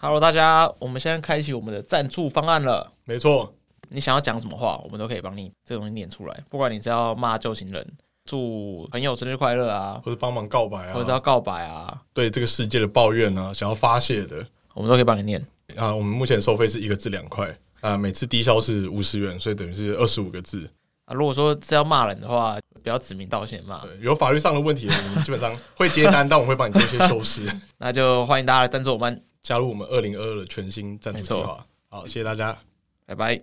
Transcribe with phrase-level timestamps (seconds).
[0.00, 2.92] Hello，大家，我们现在开启我们的赞助方案了。
[3.04, 3.52] 没错，
[3.88, 6.44] 你想要讲什么话，我们都可以帮你这个东西念出来。
[6.48, 7.84] 不管你是要骂旧情人、
[8.24, 15.44] 祝朋友生日快乐啊，或者帮忙告白啊，或者要告白啊，对这个世界的抱怨啊，想要发泄的，我们都可以帮你念。
[15.76, 20.70] 啊，我们目前收费是一个字两块啊，每次低消是五十元，所以等于是二十五个字
[21.06, 21.12] 啊。
[21.12, 23.80] 如果说是要骂人的话，不要指名道姓骂。
[23.80, 27.44] 对，有法律上的问题，我们基本上会接单， 但我们会帮你做一些修饰。
[27.78, 31.66] 那就欢迎大家来赞助我们，加入我们二零二二的全新赞助计划。
[31.88, 32.58] 好，谢谢大家，
[33.06, 33.40] 拜拜。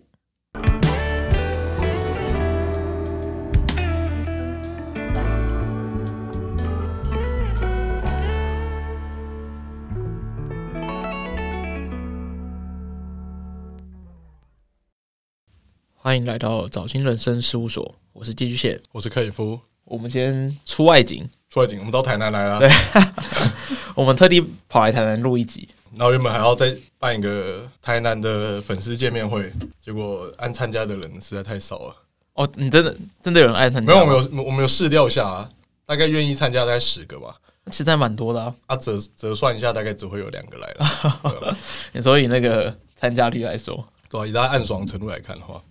[15.93, 19.59] 欢迎来到早金人生事务所，我是寄居蟹，我是克里夫。
[19.85, 22.59] 我们先出外景，出外景，我们到台南来了。
[22.59, 22.70] 对，
[23.95, 24.39] 我们特地
[24.70, 25.67] 跑来台南录一集，
[25.98, 31.96] 然后原本还要再办一个台南的粉丝见面会，结果按参加的人实在太少了。
[32.34, 33.93] 哦，你真的真的有人爱参加？
[33.93, 35.49] 没有，我们有我们有试调一下啊，
[35.85, 37.35] 大概愿意参加大概十个吧，
[37.71, 38.54] 其实还蛮多的啊。
[38.68, 41.57] 啊，折折算一下，大概只会有两个来了。
[41.93, 45.62] 你 所以那个参加率来说，对啊，以大家暗爽程度来看的话。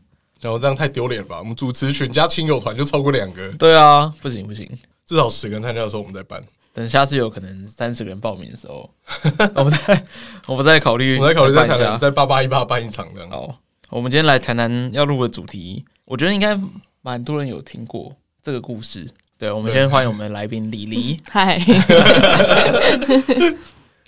[0.41, 1.39] 然后这样太丢脸了吧？
[1.39, 3.49] 我们主持群加亲友团就超过两个。
[3.53, 4.67] 对啊，不行不行，
[5.07, 6.43] 至少十个人参加的时候我们再办。
[6.75, 8.91] 等下次有可能三十个人报名的时候，
[9.55, 10.05] 我们再
[10.47, 13.31] 我们再考虑，我们再考虑在台南在八八一八办一场这样。
[13.31, 13.57] 好，
[13.91, 16.59] 我们今天来台南要录的主题，我觉得应该
[17.01, 19.09] 蛮多人有听过这个故事。
[19.39, 21.21] 对，我们先欢迎我们来宾李黎。
[21.31, 21.59] 嗨，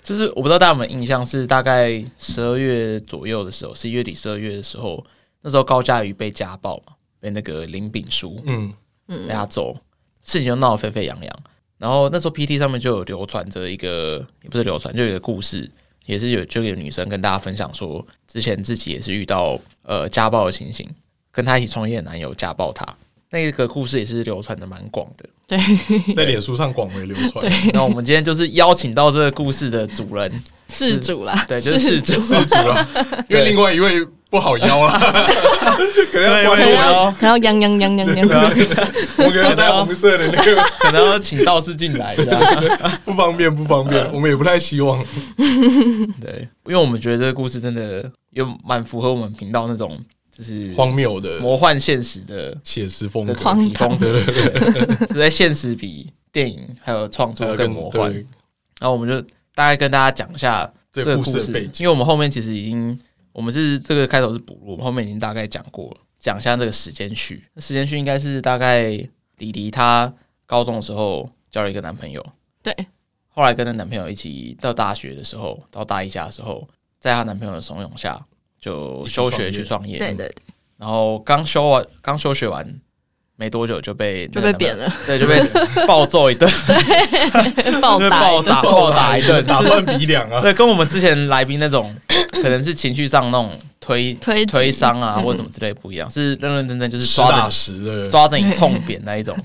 [0.03, 5.03] 就是我不知道大家有没有印象，是大概十二月左右的时候，十一月底十二月的时候。
[5.39, 8.73] 那时候高嘉瑜被家暴嘛，被那个林炳书，嗯
[9.07, 9.73] 嗯，被他揍，
[10.23, 11.39] 事情就闹得沸沸扬扬。
[11.77, 15.69] 然后那时候 PT 上面就有流传着一个，也不是流传，就有一个故事，
[16.05, 20.89] 也是有就有女生跟大家分享说，之前自己也是遇到呃家暴的情形，
[21.31, 22.83] 跟她一起创业的男友家暴她。
[23.29, 27.47] 那个故事也是流传的蛮广的，对，在脸书上广为流传。
[27.47, 30.31] 对，那我们今天就是邀请到这个故事的主人，
[30.69, 32.87] 事主啦，对，就是事主，事主啦，
[33.29, 34.07] 因为另外一位。
[34.29, 34.91] 不好邀了，
[36.11, 38.27] 可能要关了，然后泱泱泱泱泱，
[39.17, 42.13] 我可能要带红色的那个，可能要请道士进来，
[43.05, 45.01] 不方便，不方便，我们也不太希望。
[46.19, 49.97] 对，因为我们觉得这个故事真的又蛮符合我们频道那种
[50.29, 53.97] 就是荒谬的、魔幻现实的写实风格、荒唐。
[53.97, 54.19] 的，
[55.07, 58.11] 是在现实比电影还有创作更魔幻。
[58.79, 59.21] 然后我们就
[59.55, 62.99] 大概跟大家讲一下这个故事背景，因为我们后面其实已经。
[63.37, 67.43] 我们是这个开头是补录，我们后面已经大概讲过了，讲一下这个时间序。
[67.57, 68.89] 时间序应该是大概
[69.37, 70.11] 李黎她
[70.47, 72.25] 高中的时候交了一个男朋友，
[72.63, 72.75] 对。
[73.27, 78.25] 后来跟她男朋友一起到大学的时候，到大一下的时候，在她男朋友的怂恿下，
[78.59, 79.99] 就休学去创业。
[79.99, 80.35] 对对对。
[80.77, 82.81] 然后刚休完，刚休学完。
[83.39, 85.39] 没多久就被就被扁了，对，就被
[85.85, 86.51] 暴揍一顿，
[87.55, 90.41] 对， 暴打暴打 暴打一顿，打断鼻梁啊！
[90.41, 91.95] 对，跟我们之前来宾那种
[92.41, 99.37] 可能是情绪上那种推推推伤啊，或者什么之类不一样，是认认真真就是抓着抓着你痛扁那一种，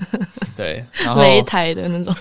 [0.57, 2.15] 对，然后擂台的那种，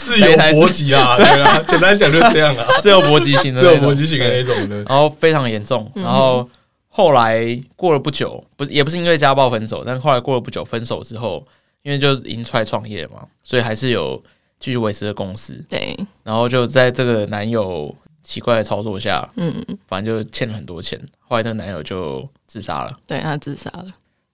[0.00, 6.48] 自由搏击啊，对啊，简单讲就是这样啊，自由搏击型的，自由搏击型的那种的，然后非常严重，然后。
[6.92, 11.46] 后来过了不久，不是也不是因为家暴分手，但后来过了不久分手之后，
[11.82, 14.20] 因为就已经出来创业了嘛，所以还是有
[14.58, 15.54] 继续维持的公司。
[15.68, 21.00] 对，然后就在这个男友奇怪的操作下，嗯，反正就欠了很多钱。
[21.20, 23.86] 后来那个男友就自杀了，对，他自杀了。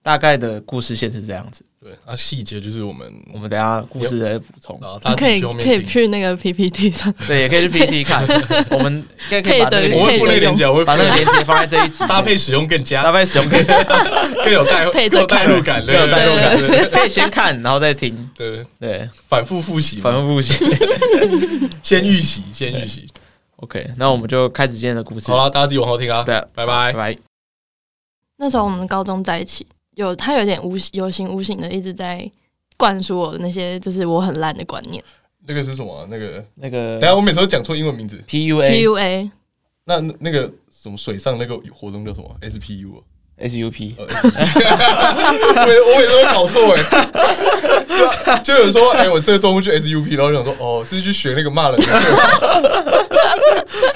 [0.07, 1.65] 大概的故事线是这样子。
[1.83, 4.79] 对，那细节就是我们我们等下故事再补充。
[5.09, 8.25] 你可以可以去那个 PPT 上， 对，也可以去 PPT 看。
[8.69, 13.83] 我们应该可以把那个我会附那个链接，我会把那个链接放在这一集，搭配使用更佳，搭配使用更加
[14.45, 16.89] 更有代更有代入感， 更有代入感。
[16.89, 18.29] 可以先看，然后再听。
[18.33, 20.53] 对对，反复复习，反复复习，
[21.83, 23.05] 先预习，先预习。
[23.57, 25.29] OK，那我们就开始今天的故事。
[25.29, 26.23] 好了，大家自己往后听啊。
[26.23, 27.17] 对，拜拜拜拜。
[28.37, 29.67] 那时候我们高中在一起。
[29.97, 32.31] 有他有点无有形无形的一直在
[32.77, 35.03] 灌输我的那些，就是我很烂的观念。
[35.47, 36.05] 那个是什么、啊？
[36.09, 38.21] 那个那个，等下我每次都讲错英文名字。
[38.27, 39.31] P U A P U A。
[39.85, 43.03] 那那个什么水上那个活动叫什么？S P U
[43.37, 43.95] S U P。
[43.97, 44.07] 我我
[45.97, 46.83] 每次都搞错哎。
[48.43, 51.87] 就有人说，哎、欸，我这个周末去 S U P，然后就想说，哦，是去学那个骂人的。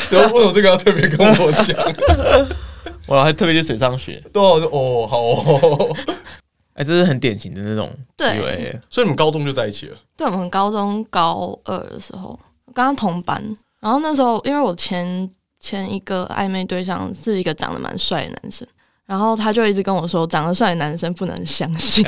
[0.10, 1.78] 然后为什么这个要特别跟我讲？
[3.12, 5.98] 我还特别去水上学，对，我就哦，好哦，
[6.76, 9.98] 哎，这是很典型的那种，对，所以你们高中就在一起了？
[10.16, 12.40] 对，我们高中高二的时候
[12.74, 13.44] 刚刚同班，
[13.82, 15.30] 然后那时候因为我前
[15.60, 18.66] 前一个暧昧对象是一个长得蛮帅的男生。
[19.12, 22.02] 然后他就一直跟我说，长得帅的男生不能相信。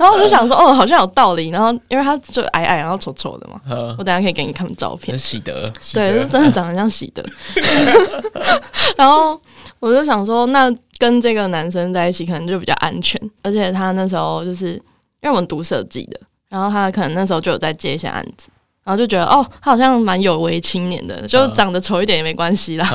[0.00, 1.50] 后我就想说，哦，好像有道理。
[1.50, 3.60] 然后因为他就矮矮，然后丑丑的嘛，
[3.96, 5.16] 我等下可以给你看照片。
[5.16, 7.22] 喜德，对，是真的长得像喜德。
[8.96, 9.40] 然后
[9.78, 10.68] 我就想说，那
[10.98, 14.80] 跟这个男生在一起可能就比较安全，而且他那时候就是因
[15.22, 16.18] 为我们读设计的，
[16.48, 18.48] 然后他可能那时候就有在接一些案子。
[18.88, 22.88] 然后就觉得哦，他好像蛮有为青年的，就长得丑一点也没关系啦。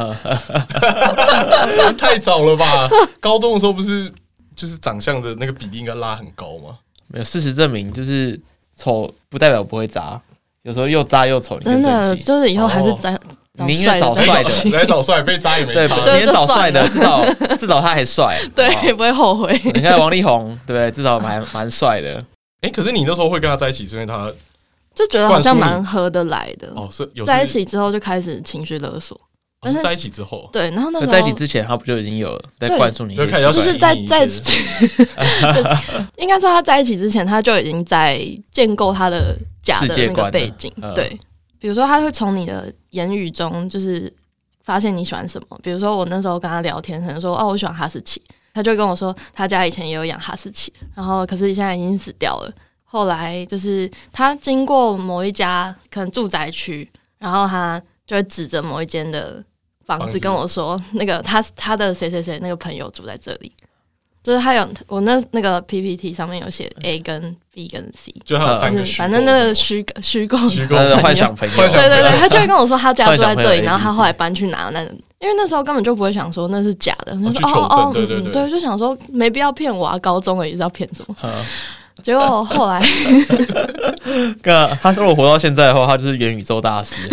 [1.96, 2.90] 太早了吧？
[3.22, 4.12] 高中的时候不是
[4.56, 6.80] 就是长相的那个比例应该拉很高吗？
[7.10, 8.40] 没有，事实证明就是
[8.76, 10.20] 丑不代表不会渣，
[10.64, 11.60] 有时候又渣又丑。
[11.60, 13.12] 真的就是以后还是找
[13.64, 15.88] 宁愿找帅的，来找帅被渣也没 差。
[16.04, 17.24] 对，宁愿找帅的，至少
[17.56, 19.62] 至少他还帅，对，也不会后悔。
[19.66, 22.20] 你看王力宏，对，至少蛮蛮帅的。
[22.62, 24.28] 哎，可是你那时候会跟他在一起，是因为他？
[24.96, 26.72] 就觉得好像蛮合得来的。
[26.76, 29.20] 哦，是有在一起之后就开始情绪勒索，
[29.60, 34.28] 但是在一起之后，对，然后那时候在一起之前他不就已经有在灌输你，就是在在
[36.18, 41.18] 应该说他在一起之前他就已经在建构他的假的那个背景，对，
[41.60, 44.12] 比如说他会从你的言语中就是
[44.64, 48.22] 发现你喜欢什么，比如说我那时候跟他聊天，可能说哦我喜欢哈士奇，
[48.54, 52.54] 他就跟我说他家以前也有养哈士奇，然后可是现在已经死掉了。
[52.94, 56.88] 后来就是他经过某一家可能住宅区，
[57.18, 59.44] 然后他就会指着某一间的
[59.84, 63.52] 房子跟我说：“那个他他的谁谁谁那个朋友住在这里。”
[64.22, 70.96] 就是他有我那那个 PPT 上面有写 A 跟 B 跟 C，就他有三个，反正那个虚虚构虚构的。
[71.00, 81.16] 幻想朋友，对对对，他就会跟我说他家住在这里， 然后他后来搬去哪那，因为那时候根本就不会想说那是假的，他说哦哦，对对对，就想说没必要骗我啊，高中而已是要骗什么？
[82.02, 82.82] 结果后来，
[84.42, 86.96] 哥，他说我活到现在的话，他就是元宇宙大师。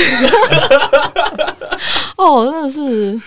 [2.17, 3.21] 哦，真的是，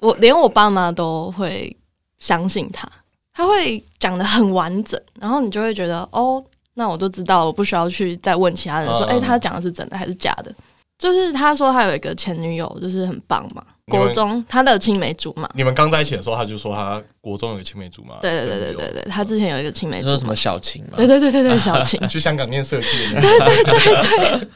[0.00, 1.74] 我连我爸妈都会
[2.18, 2.88] 相信他，
[3.32, 6.42] 他会讲的很完整，然后你就会觉得，哦，
[6.74, 10.52] 那我就知道，我不需要去再问其他人说，哎、嗯欸，他讲的是真的还是假的？
[10.98, 13.64] 就是他说他有一个前女友，就是很棒嘛。
[13.86, 18.16] 国中他的青梅竹马，你们刚在一起的时候，他就说他国中有个青梅竹马。
[18.20, 20.96] 对对对对对对，他之前有一个青梅竹马，说什么小晴嘛？
[20.96, 23.20] 对对对对对，小晴去香港念设计的。
[23.20, 24.48] 对对对对。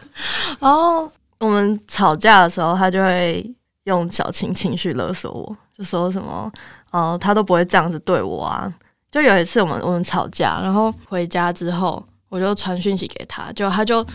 [0.58, 3.44] 然后我们吵架的时候，他就会
[3.84, 6.50] 用小晴情绪勒索我，就说什么
[6.92, 8.72] 哦，他都不会这样子对我啊。
[9.12, 14.06] 就有一次我们我们吵架，然后回家之后，我就传讯息给他，就他就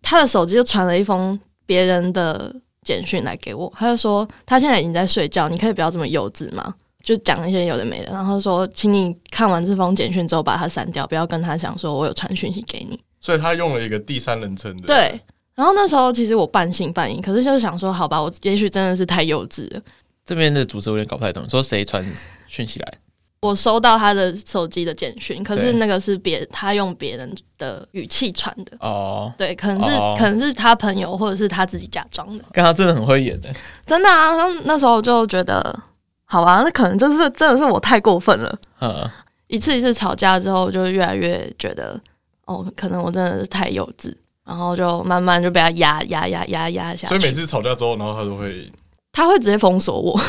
[0.00, 1.38] 他的手机就传了一封
[1.72, 2.54] 别人的。
[2.84, 6.74] 简讯来给我，他就说他现在已经在睡觉，你可以不要这么幼稚嘛？
[7.00, 12.98] 就讲一些有的没的，然后说，请你看完这封简讯之后把它删掉，不要跟他讲说我有传讯息给你。
[13.20, 14.88] 所以他用了一个第三人称的。
[14.88, 15.20] 对，
[15.54, 19.80] 然后那时候其实我半信半疑，可是就是想说，好吧，我也许真的是太幼稚了。
[20.26, 22.04] 这边的主持有点搞不太懂，说谁传
[22.48, 22.94] 讯息来？
[23.42, 32.44] 我收到他的手机的简讯，可是那个是别他用别人的语气传的哦，对，可能是、哦、可能是他朋友或者是他自己假装的。
[32.52, 33.52] 跟他真的很会演的，
[33.84, 34.36] 真的啊！
[34.36, 35.76] 那那时候就觉得，
[36.24, 38.56] 好吧，那可能就是真的是我太过分了。
[38.80, 39.10] 嗯，
[39.48, 42.00] 一次一次吵架之后，就越来越觉得，
[42.44, 44.14] 哦，可能我真的是太幼稚，
[44.46, 47.06] 然后就慢慢就被他压压压压压下去。
[47.08, 48.70] 所以每次吵架之后，然后他都会，
[49.12, 50.20] 他会直接封锁我。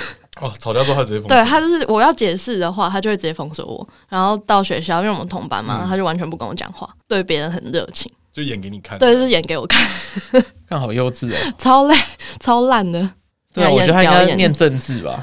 [0.42, 1.30] 哦，吵架之后他直接封锁。
[1.30, 3.88] 对，他就是我要解释的话，他就会直接封锁我。
[4.10, 8.98] 然后到学校，因为我们同班嘛，嗯、他就完全不跟我讲话，对别人很热情，就演给你看。
[8.98, 9.88] 对，就是演给我看。
[10.68, 11.98] 看好幼稚哦，超烂，
[12.40, 13.10] 超烂的。
[13.54, 15.20] 对啊，我觉得他应该念政治吧，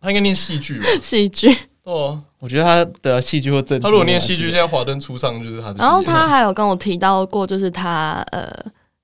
[0.00, 0.86] 他应该念戏剧吧。
[1.00, 1.56] 戏剧。
[1.84, 3.84] 哦，我觉得他的戏剧或政治。
[3.84, 5.72] 他如果念戏剧，现在华灯初上就是他。
[5.78, 8.52] 然后他还有跟我提到过，就是他呃，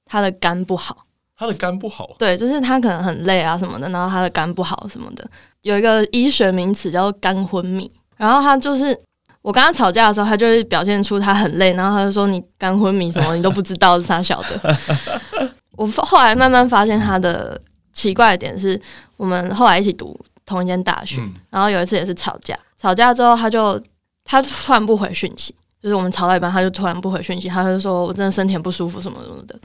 [0.05, 0.97] 他的肝不好。
[1.39, 5.25] 他的肝不好，对，就是他可能很累啊什么的，然后他的肝不好什么的，
[5.63, 7.89] 有一个医学名词叫做肝昏迷。
[8.17, 8.99] 然后他就是
[9.43, 14.77] 我跟他吵架的时候，他就会表现出他很累，然后他就说你肝昏迷什么 你都不知道是他晓得。
[15.79, 17.61] 我后来慢慢发现他的
[17.93, 18.81] 奇怪的点是，
[19.17, 23.81] 我们后来一起读同一间大学，嗯、然后有一次也是吵架，吵架之后他就
[24.25, 29.57] 他突然不回讯息，就是我们吵到一半他就突然不回讯息，他就说我真的身体很不舒服什么什么的。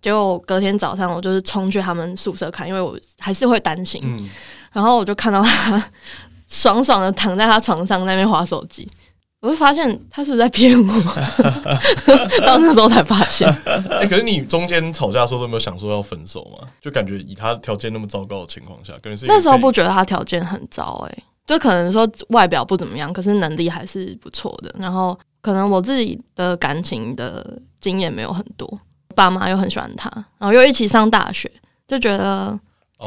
[0.00, 4.00] 结果隔天早上，我就是冲去他们宿舍看，因为我还是会担心。
[4.04, 4.30] 嗯、
[4.72, 5.84] 然后我就看到他
[6.46, 8.88] 爽爽的躺在他床上那边划手机，
[9.40, 10.94] 我就发现他是不是在骗我？
[12.46, 13.48] 到那时候才发现。
[13.66, 16.68] 哎、欸，可是你中间吵架的时候都没有想说要分手吗？
[16.80, 24.72] 就感觉以他条件那么糟糕的情况下，可能是那时候不觉得他条件很糟，哎，就可能说外表不怎么样，可是能力还是不错的。
[24.78, 28.80] 然后可能我自己的感情的经验没有很多。
[29.18, 30.08] 爸妈又很喜欢他，
[30.38, 31.50] 然后又一起上大学，
[31.88, 32.56] 就觉得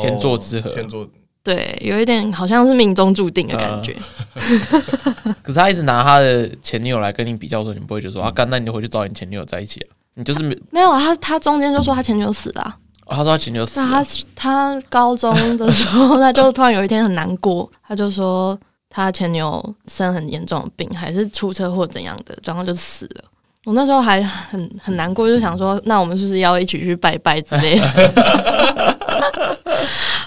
[0.01, 1.07] 天作之合，天作
[1.41, 3.95] 对，有一点好像是命中注定的感觉。
[4.33, 9.95] 呃、 可是他一直拿他的前女友来跟你比较的时候，你不会觉得说啊，干，那你就回去找你前女友在一起啊？
[10.15, 10.99] 你就是没没有啊？
[10.99, 13.87] 他他中间就说他前女友死了、啊哦，他说他前女友死了。
[13.87, 23.23] 他他高中的时候，他就突然有一天很难过，他就说他前女友生很严重的病，还是出车祸怎样的，然后就死了。
[23.65, 27.85] 我那时候还很很难过，就想说，那我们是不是要一起去拜拜之类的？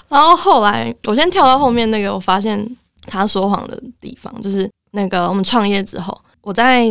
[0.07, 2.65] 然后后来，我先跳到后面那个，我发现
[3.05, 6.85] 他说谎的地方，就是那个我们创业之后，我在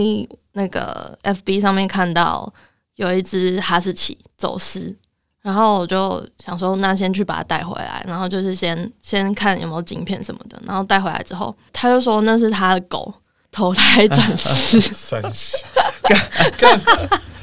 [0.53, 2.53] 那个 FB 上面看到
[2.97, 4.95] 有一只哈士奇走失，
[5.41, 13.15] 然后我就想说，那先去把它带回来，然后就是先先看有没有晶片什么的，然后带回来之后，他就说那是他的狗。
[13.55, 15.57] 投胎转世， 三小，
[16.59, 16.81] 看，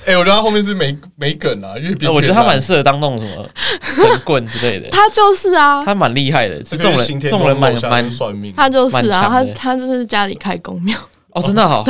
[0.06, 3.50] 哎，我觉得他后面是没没梗啊，因为我觉得他蛮适合当那种什么
[3.82, 4.90] 神棍之类的。
[4.90, 8.54] 他就是啊，他蛮厉害的，这种人，这种人蛮蛮算命。
[8.58, 10.98] 他就是啊，他他就是家里开公庙。
[11.30, 11.86] 哦，真的 好，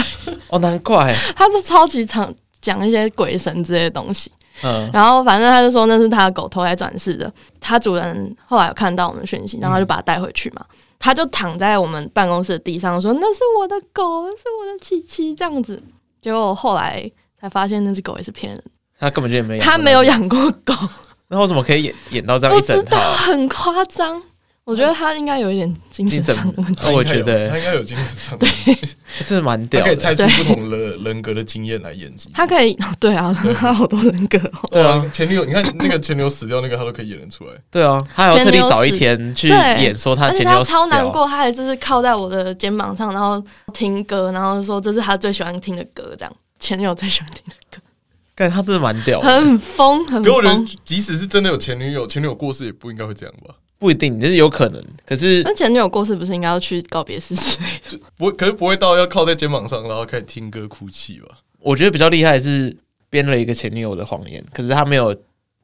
[0.50, 1.16] 哦，难怪。
[1.36, 4.32] 他是超级常讲一些鬼神之类的东西。
[4.62, 10.64] 嗯，然后反正他就说那是他的狗投胎转世的，他主人后来有看到我们讯息，然后他就把它带回去嘛。
[11.02, 15.82] 他就躺在我们办公室的地上说：“那是我的狗，那是我的琪琪。”这样子，
[16.22, 18.64] 结果后来才发现那只狗也是骗人。
[19.00, 20.74] 他根本就也没养，他没有养过狗。
[21.28, 22.82] 那为什么可以演演到这样一整套？
[22.84, 24.22] 不知道，很夸张。
[24.72, 26.90] 我觉得他应该有一点精神上的问题。
[26.94, 28.50] 我觉得他应该有精神上对，
[29.22, 29.86] 是蛮屌的。
[29.86, 32.30] 他可以猜出不同的人格的经验来演技。
[32.34, 34.40] 他可以，对啊，他好多人格。
[34.72, 37.52] 对啊，前女友，你看那个前女友死掉，那个他都可以演得出来。
[37.70, 47.84] 对啊，他还要特地找一天去演，说他前女友超难过，他还就是靠在我的肩膀上，然后听歌，然后说这是他最喜欢听的歌，这样前女友最喜欢听的歌。
[48.34, 50.24] 感觉他真的蛮屌，很疯，很疯。
[50.24, 53.54] 可我觉得，即使是真的有前女友，前女友过世也不应该会这样吧。
[53.82, 54.80] 不一定，就是有可能。
[55.08, 58.00] 可是那前女友过世不是应该要去告别式之类的？
[58.16, 61.40] 不会，可是不会到要靠在肩膀上，然后开始听歌哭泣吧？
[61.60, 62.78] 我觉得比较厉害的是
[63.10, 65.12] 编了一个前女友的谎言，可是他没有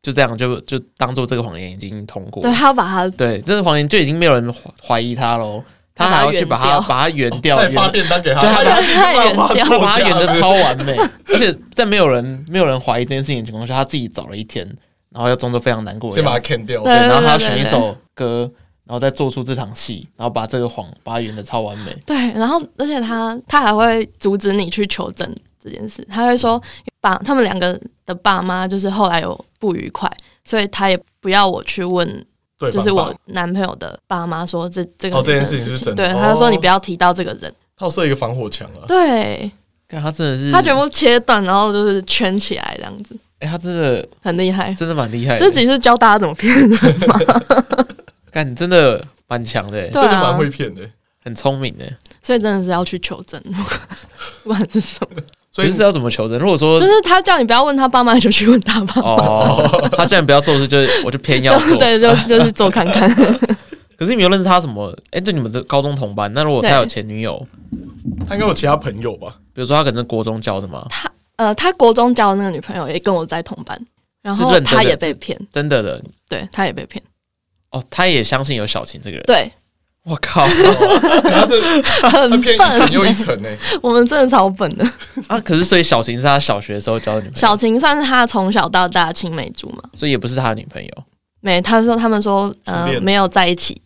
[0.02, 2.42] 就这样就就当做这个谎言已经通过。
[2.42, 4.52] 对，他要把他对这个谎言就已经没有人
[4.84, 10.98] 怀疑他喽，他还要去把他把他圆掉，再发便当给他，他把他圆掉，他把他圆的超完美，
[11.30, 14.66] 而且在没有人没有人怀疑这件事情的情况下，他自己找了一天，
[15.10, 18.52] 然后要装作非常难过，先把他砍掉，对，然后他要选一首歌。
[18.90, 21.94] 然后再做出这场戏，然后把这个谎把它演的超完美。
[22.06, 25.30] 对，然后而且他他还会阻止你去求证
[25.62, 26.62] 这件事，他会说
[27.02, 30.10] 爸他们两个的爸妈就是后来有不愉快，
[30.46, 32.26] 所以他也不要我去问，
[32.72, 38.88] 就是我男朋友的爸妈说这这个哦这件事情是真的，对，他就说你不要提到这个人，他设一个防火墙啊。
[38.88, 39.52] 对，
[39.90, 43.14] 看他真的是他全部切断，然后就是圈起来这样子。
[43.40, 45.38] 哎，他真的很厉害，真的蛮厉害。
[45.38, 46.70] 这集是教大家怎么骗人
[47.06, 47.20] 吗？
[48.38, 50.88] 但你真的蛮强的，真的蛮会骗的，
[51.24, 51.84] 很聪明的，
[52.22, 53.42] 所以真的是要去求证，
[54.44, 55.20] 不管是什么。
[55.52, 56.38] 所以是要怎么求证？
[56.38, 59.02] 如果说就是他叫你不要问他爸妈，就去问他爸妈。
[59.02, 63.12] 哦，他叫你不要做事，就我就偏要 做，对，就就去做看看。
[63.98, 64.96] 可是你没有认识他什么？
[65.10, 66.32] 哎，对，你们的高中同班。
[66.32, 67.44] 那如果他有前女友，
[68.28, 69.36] 他应该有其他朋友吧？
[69.56, 70.86] 比如说他可能是国中交的嘛。
[70.92, 73.84] 他呃，他国中交的那个女朋友也跟我在同班，
[74.22, 77.02] 然后他也被骗，真的的，对他也被骗。
[77.72, 79.24] 哦，他也相信有小晴这个人。
[79.26, 79.52] 对，
[80.04, 80.46] 我靠，
[81.22, 83.50] 他这很骗一层又一层呢。
[83.84, 84.86] 我们真的超笨的
[85.28, 85.40] 啊！
[85.42, 87.40] 可是所以小晴是他小学的时候交的女朋友。
[87.40, 90.90] 小晴算是他从小到大青梅竹马，所以也不是他的女朋友。
[91.42, 93.82] 没，他说他们说呃没有在一起。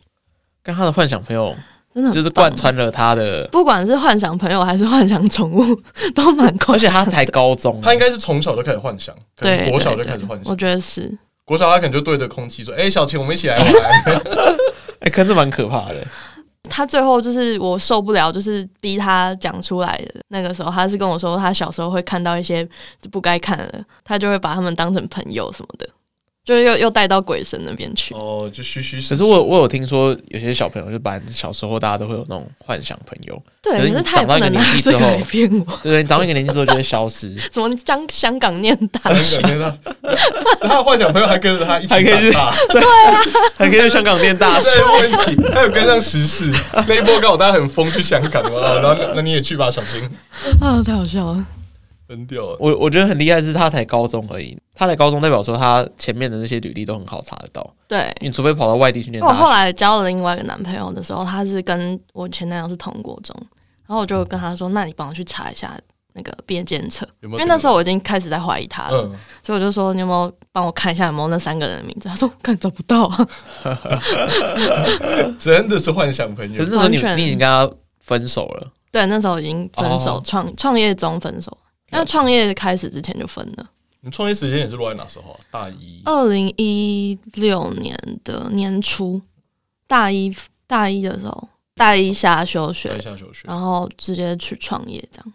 [0.64, 1.56] 跟他的幻想朋友
[1.92, 5.66] 真的就是贯穿了他的，不管是幻想朋友还是幻想宠物，
[6.14, 6.76] 都蛮快。
[6.76, 10.42] 而且他才高中，他应该是从小就开始幻想，对，国小就开始幻想。
[10.46, 11.18] 我觉得是。
[11.52, 13.68] 国小他可能就对着空气说：“哎、欸，小晴，我们一起来玩。
[15.04, 15.96] ”哎，可是蛮可怕的。
[16.70, 22.64] 他最后就是我受不了，就是逼他讲出来的那个时候，他是跟我说，他小时候会看到一些
[23.02, 25.90] 就不该看的，他就会把他们当成朋友什么的。
[26.44, 29.10] 就又又带到鬼神那边去哦，就虚虚实实。
[29.14, 37.32] 可是我我有听说有些小朋友就把小时候大家都会有那种幻想朋友，对，可是你长到一个年纪之后，骗我，对，你长到一个年纪之后就会消失。
[37.54, 39.40] 什么香香港念大学，
[40.62, 43.22] 他的幻想朋友还跟着他一起长大，对啊，
[43.58, 44.68] 还可以去香港念大学。
[44.70, 46.52] 没问题，他有跟上时事。
[46.88, 50.10] 那一波刚好大家很疯去香港了，然后那你也去吧，小青。
[50.60, 51.46] 啊，太好笑了。
[52.12, 54.58] 很屌，我我觉得很厉害，是他才高中而已。
[54.76, 57.74] 他才高中代表说他前面的那些履历都很好查得到。
[57.88, 59.24] 对，你除非跑到外地去念。
[59.24, 63.36] 我后来交了另外一个男朋友的时候，他是跟我前男友是同国中，
[63.88, 65.78] 然后我就跟他说：“那你帮我去查一下
[66.14, 69.10] 那个毕业检测，因为那时候我已经开始在怀疑他了。”
[69.42, 72.10] 所以我就说：“你有没有帮我看一下有没有那三个人的名字。
[72.10, 73.28] 他说看找不到啊，
[75.40, 76.58] 真的是幻想朋友。
[76.58, 81.56] 可是那时候你你已经跟他分手了，对，那时候已经分手，创创业中分手。
[81.92, 83.70] 那创业开始之前就分了。
[84.04, 85.40] 你创业时间也是落在哪时候啊？
[85.52, 89.22] 大一，二零一六年的年初，
[89.86, 95.34] 大一大一的时候，大一下休学，下休学，然后直接去创业这样。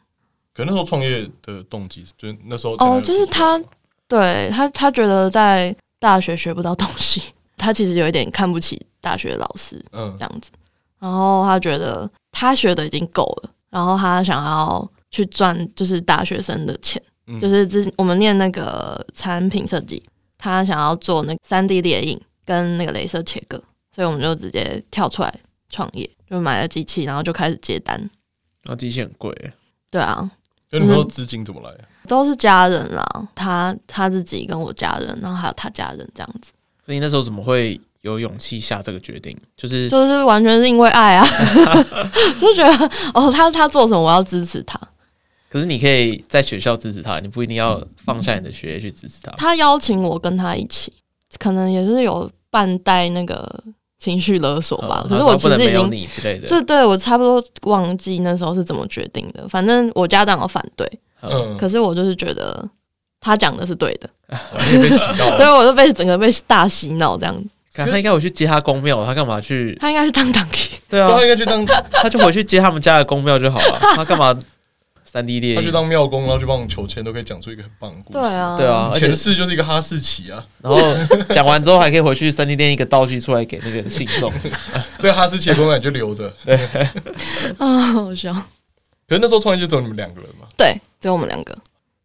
[0.53, 3.63] 可那时候创业的动机，就是那时候哦，就是他
[4.09, 7.23] 对他他觉得在大学学不到东西，
[7.57, 10.51] 他其实有一点看不起大学老师，嗯，这样子。
[10.99, 17.03] 然后他觉得他学的已经够了，然后他想要去赚就是大学生的钱。
[17.41, 20.01] 就是之我们念那个产品设计，
[20.39, 23.61] 他想要做那个三 D 列印跟那个镭射切割，
[23.93, 28.09] 所以我们就直接跳出来创业，就买了机器，然后就开始接单。
[28.63, 29.35] 那机器很贵。
[29.91, 30.31] 对啊。
[30.71, 31.75] 那你说资金怎么来？
[32.07, 36.53] 都是家人啦，他他自己跟我家人，然后还有他家人这样子。
[36.85, 39.37] 所以那时候怎么会有勇气下这个决定？
[39.57, 41.27] 就是就是完全是因为爱啊，
[42.39, 44.81] 就觉得哦，他他做什么我要支持他。
[45.49, 49.31] 可是你可以在学校支持他，你不一定要放下你的学业去支持他。
[49.33, 50.93] 他邀请我跟他一起，
[51.39, 53.63] 可能也是有半带那个
[53.99, 55.03] 情绪勒索吧。
[55.05, 59.49] 嗯、可是我其实已经你之类的，对对，我差不多忘记那时候是怎么决定的。
[59.49, 60.87] 反正我家长有反对，
[61.23, 62.69] 嗯，可是我就是觉得
[63.21, 64.11] 他讲的是对的，
[64.73, 67.49] 你被洗脑， 对，我就被整个被大洗脑这样子。
[67.73, 69.77] 他应该回去接他公庙，他干嘛去？
[69.79, 70.49] 他应该去当当
[70.89, 71.63] 对啊，他应该去当，
[71.93, 73.79] 他就回去接他们家的公庙就好了。
[73.95, 74.35] 他干嘛？
[75.17, 78.19] 三 D 列印，他去当庙公，然后去帮我求签，都可以讲出一个很棒的故事。
[78.19, 80.47] 对啊，对啊，前世就是一个哈士奇啊。
[80.61, 80.79] 然后
[81.31, 84.31] 讲完之后，还可以回去三 D 列印一个道具出来给那个信众。
[85.01, 86.31] 这个哈士奇的公仔就留着。
[86.45, 86.55] 对
[87.57, 88.31] 啊，好笑。
[89.09, 90.47] 可是那时候创业就只有你们两个人嘛？
[90.55, 91.57] 对，只有我们两个。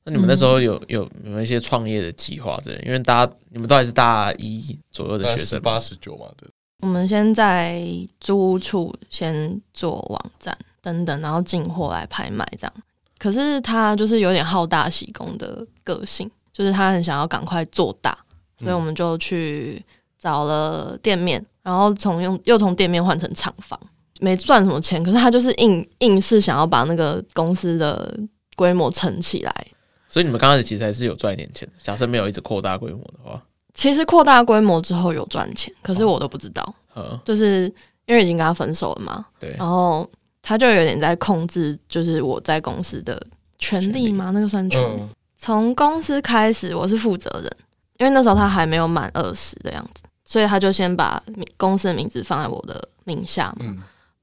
[0.06, 2.82] 那你们那时候有有有没有一些创业的计划之类？
[2.86, 6.50] 因为大家你们都还是大一左右的学生，十八十九嘛，对。
[6.80, 7.84] 我们先在
[8.22, 12.74] 租屋处先做网站等等，然后进货来拍卖这样。
[13.22, 18.18] 可是他就是有点好大喜功的个性，就是他很想要赶快做大，
[18.58, 19.80] 所以我们就去
[20.18, 23.80] 找了店面，然后从用又从店面换成厂房，
[24.22, 28.20] 没赚什么钱，可是他就是硬硬是想要把那个公司的
[28.56, 29.68] 规模撑起来。
[30.10, 33.40] 所以你们刚开始其实还是有赚一点钱，假设没有一直扩大规模的话，
[33.76, 37.72] 其实扩大规模之后有赚钱，可是我都不知道，哦、就是
[38.08, 40.10] 因为已经跟他分手了嘛，对，然后。
[40.42, 43.22] 他就有点在控制，就是我在公司的
[43.60, 44.32] 权利吗？
[44.32, 45.02] 那个算权利。
[45.38, 47.58] 从、嗯、公司开始，我是负责人，
[48.00, 51.22] 因为那时候他还没有满二十的样子，所以他就先把
[51.58, 53.58] 公司的名字放在我的名下嘛。
[53.62, 53.82] 嗯、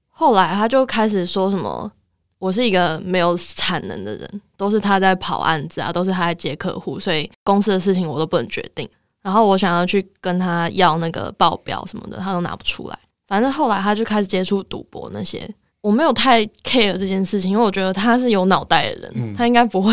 [0.09, 1.91] 后来他就开始说什么，
[2.39, 8.89] 我是一个没有产能的人，都是他在跑案子啊，都是他在接客户，所以公司的事情我都不能决定。
[9.23, 12.99] 然后我想要去跟他要那个报表什么的，他都拿不出来。
[13.27, 15.49] 反正后来他就开始接触赌博那些。
[15.81, 19.93] 我没有太 care 这件事情，因为我觉得他是有脑袋的人，嗯、他应该不会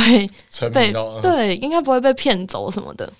[0.73, 3.11] 被对，应该不会被骗走什么的。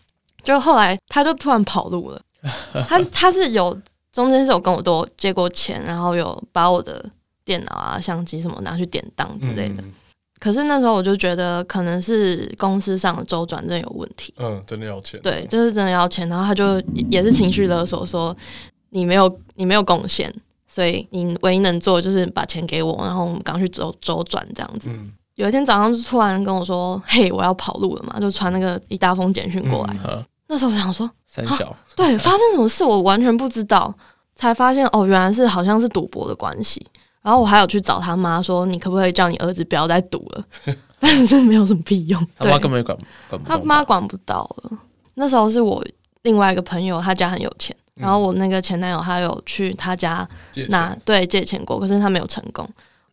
[0.44, 2.22] 就后来他就突然跑路了，
[2.88, 3.76] 他他是有
[4.12, 7.04] 中间是有跟我多借过钱，然后有把我的
[7.44, 9.84] 电脑啊、相机什么拿去典当之类的。
[9.84, 9.94] 嗯、
[10.40, 16.28] 可是那时候我就觉得可能是公司上的周转真的有问题，嗯，真的要钱，对，就是真的要钱。
[16.28, 18.36] 然后他就也是情绪勒索，说
[18.90, 20.34] 你没有你没有贡献。
[20.76, 24.90] 所以你唯一能做的就是把钱给我，然后我们赶去周周转这样子。
[24.92, 29.96] 嗯、有一天早上就突然跟我说：“嘿，我要跑路了嘛！”就传那个一大封简讯过来。
[30.06, 33.94] 嗯、那时候我想说，三小对， 发生什么事我完全不知道，
[34.36, 36.86] 才发现哦，原来是好像是赌博的关系。
[37.22, 40.44] 然后我还有去找他妈说：“你可不可以叫你儿子不要再赌了？”
[41.00, 42.98] 但是没有什么屁用， 他妈根本管
[43.30, 44.78] 管不，他妈管不到了。
[45.14, 45.82] 那时候是我
[46.24, 47.74] 另外一个朋友，他家很有钱。
[48.00, 50.28] 然后我那个前男友他有去他家
[50.70, 52.68] 拿借对借钱过，可是他没有成功。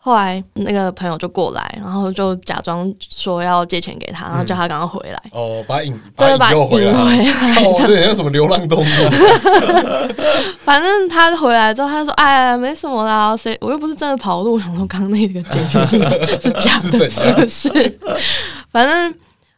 [0.05, 5.23] 后来那个朋友就过来，然后就假装说要借钱给他，然后叫他赶快回来。
[5.27, 6.92] 嗯、哦，把他引，对，把他引回来。
[7.62, 8.85] 哦，对，像什么流浪动物。
[10.64, 18.01] 反正他回来之后，他就说：“哎，没什么啦，谁我又不是真的跑路。”我想说刚刚那个结局是是假的， 是不是？
[18.71, 19.14] 反正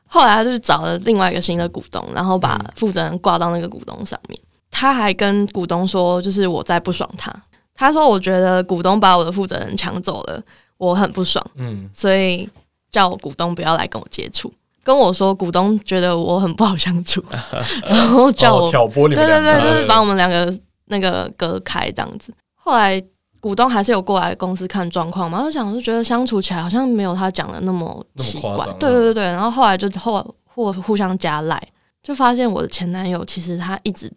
[0.07, 4.39] 后来他就去找了另外一个新的股东，然后把负责人挂到那个股东上面。
[4.77, 7.33] 他还跟股东说，就是我在不爽他。
[7.77, 10.43] 他说，我觉得股东把我的负责人抢走了，
[10.79, 11.45] 我很不爽。
[11.55, 12.49] 嗯，所以
[12.91, 17.25] 叫我股东不要来跟我接触，跟我说股东觉得我很不好相处，
[17.89, 19.25] 然后叫我、哦、挑拨你们。
[19.25, 20.53] 对对对，就是把我们两个
[20.87, 22.35] 那个隔开这样子。
[22.55, 23.01] 后来
[23.39, 28.67] 股东还是有过来公司看状况嘛，我想就觉得相处起来好像没有他讲的那么奇怪。
[28.81, 31.63] 对对对对，然后后来就后互互相加赖。
[32.03, 34.13] 就发现我的前男友其实他一直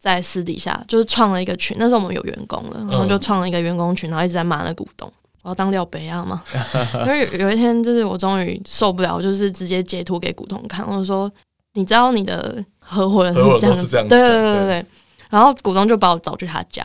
[0.00, 6.42] 在私底下就是创了一个群，那时候我们有员工了，然后就创了一个员工群，然后一直在骂那股东，我要当掉北亚嘛。
[7.04, 11.30] 因为有有一天就是我终于受不了，就是直接截图给股东看，我就说
[11.74, 14.86] 你知道你的合伙人是这样子，对对对对对。
[15.28, 16.82] 然后股东就把我找去他家，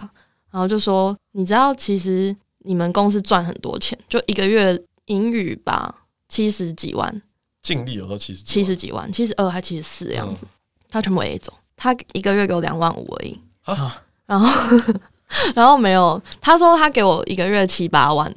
[0.52, 7.22] 然后就说你知道其实你们公司赚很多钱，就一个月盈余吧七十几万。
[7.64, 10.50] 净利有到七十七十几万，七十二还七十四的样子，嗯、
[10.92, 14.48] 他全部 A 走，他一个月给我两万五而已，啊、然后
[15.56, 18.34] 然后没有，他说他给我一个月七八万，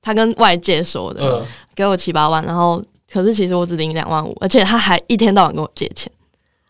[0.00, 6.10] 他跟外界说的，嗯、给我七八万，然后可是其实我只领两万五，而且他还一天到晚跟我借钱，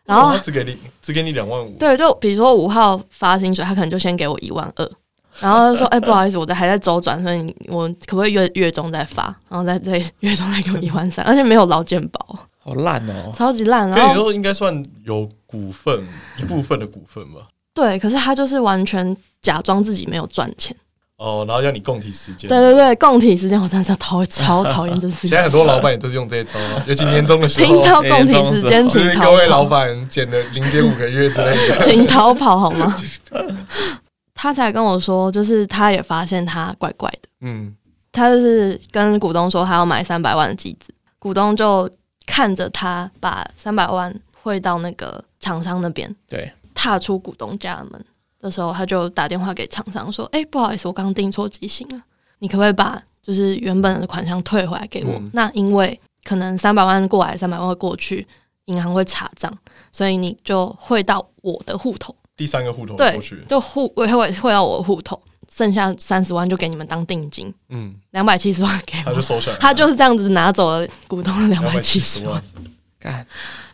[0.05, 4.90] 然后他只给你只给你两万五，对，就比如说五号发薪水，他可能就先给我一万二。
[5.38, 9.25] 然后他说：“哎、欸，不好意思，我在还在周转，所以我可不可以月月中再发？
[9.49, 13.88] 然后在在月中再给我一万三， 而且没有劳健保，好烂哦，超级烂。
[13.88, 16.07] 然后跟你说应该算有股份
[16.39, 17.49] 一部分的股份吧？
[17.75, 20.77] 对，可是他就是完全假装自己没有赚钱
[21.17, 22.49] 哦，然后要你供体时间。
[22.49, 25.29] 对对对，供体时间，我真的是讨超讨厌这事情。
[25.31, 26.53] 现在很多老板也都是用这一招，
[26.87, 29.31] 尤其年终的时候，听到供体时间，请逃跑。
[29.31, 32.97] 各位老板减了零点五个月之类的，请逃跑好吗？”
[34.35, 37.29] 他才跟我说，就是他也发现他怪怪的。
[37.43, 37.75] 嗯，
[38.11, 41.89] 他就是跟股东说他要买三百万的机子，股东就
[42.27, 46.14] 看着他把三百万汇到那个厂商那边。
[46.29, 48.05] 对，踏出股东家的门
[48.40, 52.00] 的时候，他就打电话给厂商说：“哎、欸，不好意思，我刚订错机型了，
[52.38, 55.12] 你可不可以把就是原本的款项退回来给我？
[55.14, 58.26] 嗯、那因为可能三百万过来，三百万会过去，
[58.66, 59.53] 银行会查账，
[59.92, 65.20] 所以你就汇到我的户头。”第三个户头过去，就户会会汇到我的户头，
[65.55, 67.53] 剩下三十万就给你们当定金。
[67.68, 72.42] 嗯，两百七十万给我，他就收下来，他就是这样子拿走了股东的两百七十万。
[72.98, 73.26] 干，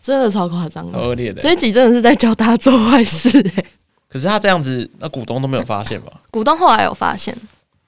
[0.07, 1.43] 真的超夸张，超恶劣的。
[1.43, 3.65] 这一集真的是在教大家做坏事哎。
[4.09, 6.13] 可是他这样子，那股东都没有发现吧？
[6.31, 7.37] 股东后来有发现，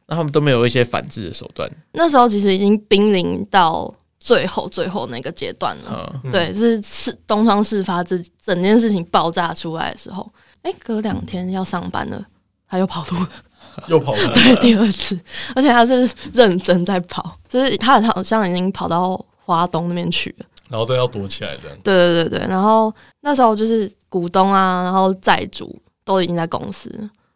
[0.09, 1.71] 那他们都没有一些反制的手段。
[1.93, 6.21] 那时候其实已经濒临到最后最后那个阶段了。
[6.25, 10.29] 嗯、对，就是事东窗事发，这整件事情爆炸出来的时候。
[10.63, 12.21] 哎，隔两天要上班了，
[12.69, 13.31] 他又跑路了，
[13.87, 15.19] 又跑路了， 对，第二次，
[15.55, 21.77] 而且他是认真在跑，就是他好像已经跑到华东那边去了，然后都要躲起来这样。
[21.83, 26.89] 对对对对，然后那时候就是股东啊，然后债主都已经在公司，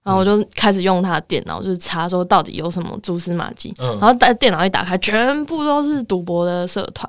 [0.03, 7.09] 然后我就开始用他的电脑，就是查说到底有什么蛛丝马迹，嗯、然后在电脑一打开，全部都是赌博的社团，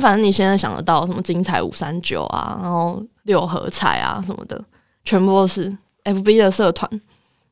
[0.00, 4.62] 反正你现在想得到什么精彩五三九啊，然后六合彩啊什么的。
[5.04, 6.88] 全部都是 FB 的社团，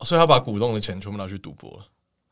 [0.05, 1.79] 所以他把股东的钱全部拿去赌博了。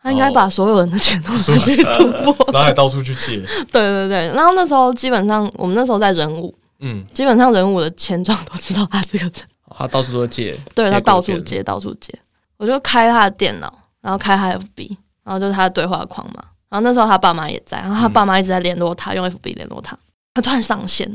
[0.02, 3.38] 他应该把所有人的钱都拿去赌博， 然后还到处去借。
[3.72, 9.34] 对对对，然后那时候基本上我们那时候在人物，嗯，基本上人物的钱庄都知道他这个人，
[9.78, 12.14] 他到处都借，对他到处借，到处借。
[12.58, 16.44] 我就开他的电脑，然后开他 FB，然后就是他的对话框嘛。
[16.70, 19.98] 然后那时候他爸妈也在，然后他爸妈一直在联络他，用 FB 联络他。
[20.36, 21.12] 他突然上线，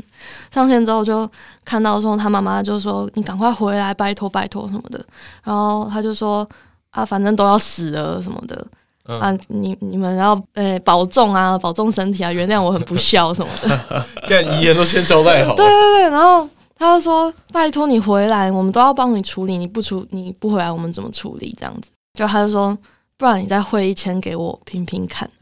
[0.53, 1.27] 上线之后就
[1.63, 5.03] 看到说他妈妈就说：“你赶快回来，拜托拜托什么的。”
[5.43, 6.47] 然后他就说
[6.95, 8.65] ：“啊，反正都要死了什么的，
[9.07, 14.05] 嗯、啊，你你们要诶、欸、保重啊，保重身体啊，原谅我很不孝什么的。
[14.27, 15.53] ”干遗言都先交代好。
[15.55, 21.53] 对对对，然后他就说：“拜托你回来，我们都要帮你处理，你不处你不回来，我们怎么处理？
[21.59, 22.77] 这样子。”就他就说
[23.19, 25.29] ：“不然你再汇一千给我拼拼看。”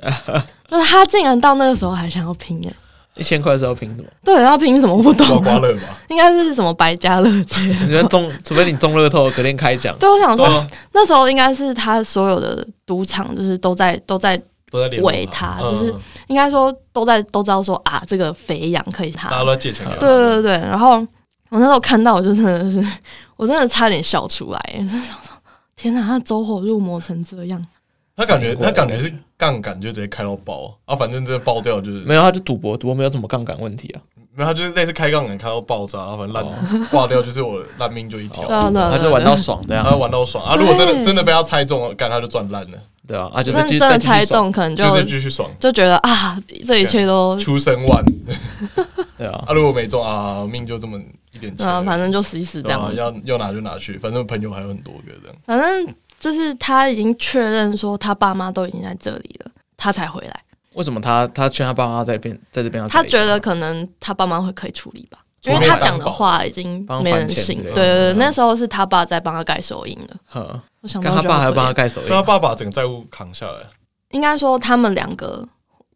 [0.68, 2.76] 就是他竟然到那个时候还想要拼耶。
[3.15, 4.08] 一千块的时候凭什么？
[4.23, 4.95] 对，要凭什么？
[4.95, 5.28] 我不懂。
[5.28, 7.86] 刮刮乐吧， 应该是什么百家乐之类的。
[7.86, 9.95] 你觉得中，除非你中乐透，隔天开奖。
[9.99, 14.36] 对，我想说，哦、那时候应该是他所有的赌场，就是都在都在
[14.71, 15.93] 都在围他，就是
[16.28, 19.30] 应该说都在都知道说啊，这个肥羊可以他。
[19.30, 19.86] 大家都在借钱。
[19.99, 20.93] 对对对对，然后
[21.49, 22.84] 我那时候看到，我就真的是，
[23.36, 25.32] 我真的差点笑出来，真的想说，
[25.76, 27.63] 天哪，他走火入魔成这样。
[28.15, 33.97] 他感觉他感觉是杠杆就直接开到爆啊，反正这爆掉就是没有，他就赌博，赌博没有什么杠杆问题啊，
[34.36, 40.43] 没有，他就是类似开杠杆开到爆炸，然后反正烂挂掉就是我烂命就一条，他就玩到爽这样，他玩到爽。
[40.45, 40.56] 啊！
[40.56, 48.04] 如果真的真的被他猜中了，干他就赚烂了，对啊，啊就真的猜中可能就继续爽，就觉得啊这一切都出生万，
[49.17, 50.99] 对啊，啊如果没中啊命就这么
[51.32, 55.95] 一点钱，啊反正就死一死这样，要要拿就拿去，反正朋友还有很多个这样，反正。
[56.24, 60.44] 就是他已经确认说他爸妈都已经在这里了，他才回来。
[60.74, 62.88] 为什么他他劝他爸妈在边在这边？
[62.88, 67.62] 他觉得可能他爸妈会可以处理吧，因为他讲的话已经没人信。
[67.62, 70.16] 对对对，那时候是他爸在帮他盖手印了。
[70.28, 73.60] 呵我想到他爸还要帮他盖手印，所以他爸把整个债务扛下来。
[74.12, 75.46] 应该说他们两个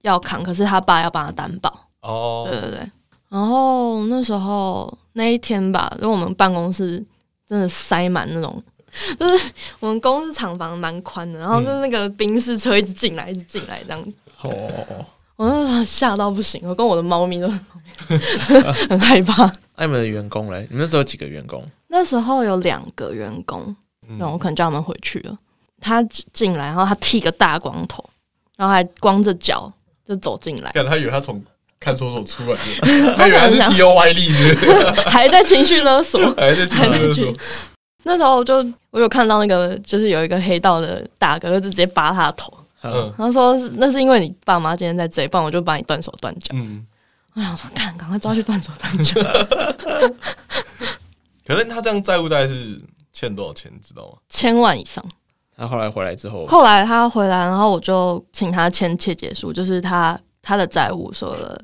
[0.01, 1.87] 要扛，可是他爸要帮他担保。
[2.01, 2.91] 哦，对对对。
[3.29, 7.01] 然后那时候那一天吧，就我们办公室
[7.47, 8.61] 真的塞满那种，
[9.19, 9.45] 就是
[9.79, 14.11] 我们公司厂房蛮宽的，然后就是那个宾士车一直进来，一直进来这样子。
[14.41, 14.51] 哦、
[14.89, 15.05] 嗯，
[15.35, 17.59] 我那吓到不行，我跟我的猫咪都很，
[18.89, 19.51] 很害怕。
[19.75, 20.67] 那你们的员工嘞？
[20.69, 21.63] 你们那时候有几个员工？
[21.87, 23.75] 那时候有两个员工，
[24.17, 25.37] 然后我可能叫他们回去了。
[25.79, 26.01] 他
[26.33, 28.03] 进来，然后他剃个大光头，
[28.55, 29.71] 然后还光着脚
[30.07, 30.71] 就走进来。
[30.71, 31.39] 他以为他从
[31.79, 34.29] 看守所出来的， 他以为他是 T O 歪力，
[35.05, 37.33] 还在情绪勒索，还在情绪勒索。
[38.07, 38.55] 那时候我就
[38.89, 42.51] 我有看到那个，就是有一个黑道的大哥，就直接扒他的头。
[42.83, 46.51] 嗯，然后说那是因为你爸妈今天在这里，不然我就把你断手断脚。
[46.53, 46.85] 嗯，
[47.33, 49.21] 我想说，赶赶快抓去断手断脚。
[51.45, 52.79] 可能他这样债务大概是
[53.11, 54.17] 欠多少钱，你知道吗？
[54.29, 55.03] 千万以上。
[55.57, 61.59] 他后来回来之后，后来他回来，然后我就请他签切结书，就是他他的债务说了，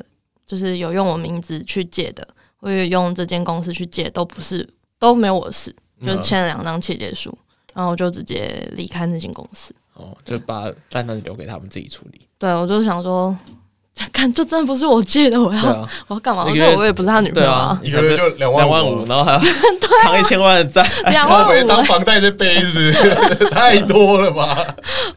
[0.47, 2.27] 就是有用我名字去借的，
[2.57, 5.73] 或者用这间公司去借，都不是都没有我的事，
[6.05, 7.35] 就是签了两张切结书，
[7.73, 9.73] 然后我就直接离开那间公司。
[9.93, 12.21] 哦，就把单单留给他们自己处理。
[12.37, 13.35] 对，我就想说。
[14.11, 16.49] 看，就真的不是我借的，我要、啊、我要干嘛？
[16.49, 17.79] 因为我也不是他女朋友啊。
[17.83, 19.39] 一个月就两万五，然后还要
[20.01, 23.49] 扛一千万的债，两万五当房贷在背，是不是？
[23.53, 24.65] 太多了吧？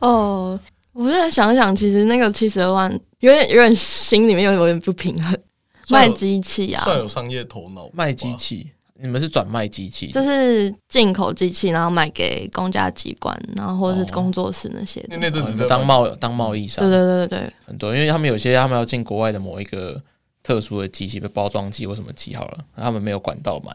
[0.00, 0.60] 哦，
[0.92, 5.34] 我现在想想，其实那个七十二万，有点有点心里面有有点不平衡。
[5.88, 8.70] 卖机器啊，算有商业头脑，卖机器。
[9.00, 15.04] 你们是转卖机器，就是进口机器，然后卖给公家机关，然后或者是工作室那些。
[15.10, 20.02] 那那阵子当贸当贸易商，对对对对对，很多，因为他们有些他们要进国外的某一个
[20.42, 23.70] 特殊的机器，被包装机或什么机好了，他们没有管道买，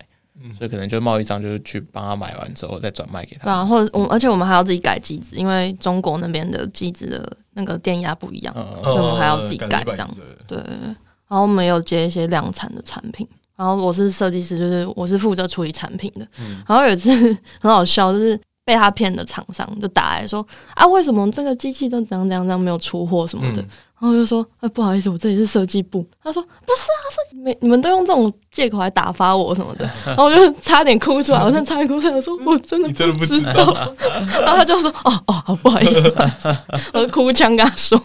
[0.58, 3.44] 所以可能就贸易商就是去帮他买完之后再转卖给他。
[3.44, 8.52] 对啊，或者我而且我们还要自己改机子，因为中国那边的机子的那个电压不一样，
[8.84, 10.10] 所以我们还要自己改这样。
[10.48, 13.28] 对，然后我们有接一些量产的产品。
[13.62, 16.26] 然后我是设计师，就是我是负责处理产品的。
[16.40, 17.12] 嗯、然后有一次
[17.62, 20.44] 很好笑，就是被他骗的厂商就打来说
[20.74, 23.62] 啊，为什么这个机器都怎样怎样怎样没有出货什么的？
[23.62, 23.70] 嗯、
[24.00, 26.04] 然后我就说，哎，不好意思，我这里是设计部。
[26.24, 29.88] 他说不是啊，是你们你们都用这种借口来打发我什么的。
[30.08, 33.52] 然后我就差点哭出来，我真的差点哭出来，我说我真的不知道。
[33.52, 33.94] 知道
[34.42, 36.60] 然后他就说哦哦，好不好意思，不好意思
[36.94, 38.02] 我就哭腔跟他说，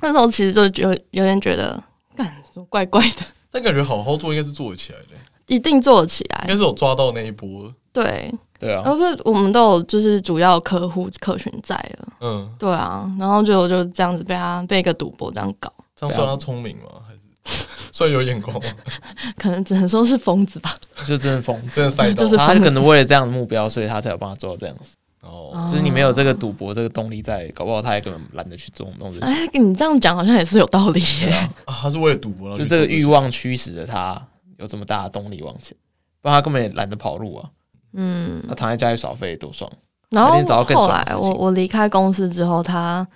[0.00, 1.78] 那时候其实就有有点觉得，
[2.16, 2.34] 干，
[2.70, 3.26] 怪怪的。
[3.54, 5.06] 但感觉好好做应该是做得起来的，
[5.46, 7.72] 一定做得起来，应该是有抓到那一波。
[7.92, 8.34] 对。
[8.56, 16.84] 对啊，然后是我们都有就是主要客户客群在了，嗯，对啊，然后就就这样子被他被一个赌博这样搞，这样算他聪明吗？
[17.06, 17.64] 还是？
[17.92, 18.70] 算有眼光吗？
[19.36, 24.94] 可能只能说是疯子吧，就真的疯子，真的赛道， 他可能为了这样的目标，所以他才有办法做到这样子。
[25.24, 29.26] 哦，就是你没有这个赌博这个动力在，搞不好他也根本懒得去做弄这些。
[29.26, 31.30] 哎，你这样讲好像也是有道理耶。
[31.64, 34.20] 啊，他是为了赌博，就这个欲望驱使着他
[34.58, 35.76] 有这么大的动力往前，
[36.20, 37.50] 不然他根本也懒得跑路啊。
[37.94, 39.70] 嗯，他躺在家里耍废多爽。
[40.10, 43.06] 然后后来我我离开公司之后，他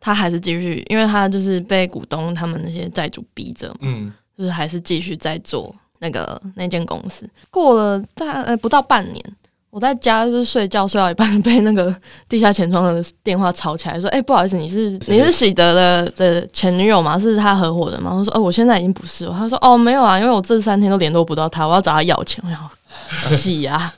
[0.00, 7.28] 他还是继续，因为他就是被股东他们那些债主逼着，嗯，就是还是继续在做那个那间公司。
[7.50, 9.36] 过了大概不到半年。
[9.70, 11.94] 我在家就是睡觉，睡到一半 被那个
[12.28, 17.18] 地下钱庄的电话吵起来，说：“哎、欸，不好意思，你是你是喜德的的前女友吗？
[17.18, 23.92] 是他合伙人吗？”我说：“哦，我现在已经不是了。”他说：“哦，没有啊，因为我这三天都联络不到他，我要找他要钱。”我想洗呀，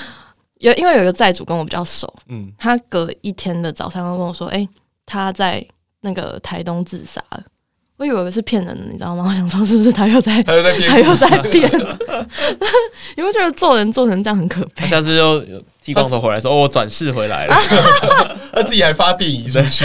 [0.60, 4.68] 有因为有一个债主跟我比较熟，嗯，他隔一天的早上跟我说：“哎、欸，
[5.06, 5.64] 他在
[6.02, 7.42] 那个台东自杀了。”
[7.96, 9.24] 我以为是骗人的，你知道吗？
[9.28, 10.54] 我想说是不是他又在，他
[10.98, 11.70] 又在骗？
[13.16, 14.86] 你会觉得做人做成这样很可悲？
[14.88, 15.44] 下次就
[15.84, 17.54] 剃光头回来说：“哦，我转世回来了。
[18.52, 19.84] ”他自己还发电仪出去，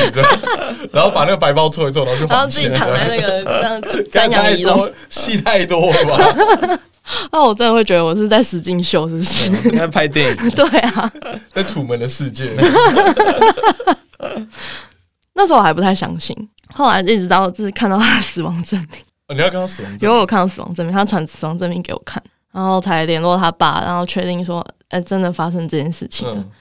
[0.91, 3.81] 然后把那个白包搓一搓，然后就然后自己躺在那个这样
[4.29, 6.79] 瞻仰仪容，戏太多了吧？
[7.31, 9.51] 那我真的会觉得我是在使劲秀，是不是？
[9.69, 10.49] 应该拍电影？
[10.51, 11.11] 对啊，
[11.51, 12.51] 在楚门的世界。
[15.39, 16.35] 那时候我还不太相信。
[16.73, 18.99] 后来一直到就是看到他死亡证明，
[19.29, 20.09] 哦、你要看到死亡证明？
[20.09, 22.21] 有我看到死亡证明，他传死亡证明给我看，
[22.51, 26.51] 然后才联络他爸，然后确定说，哎、欸，真的发生这件事情了，嗯、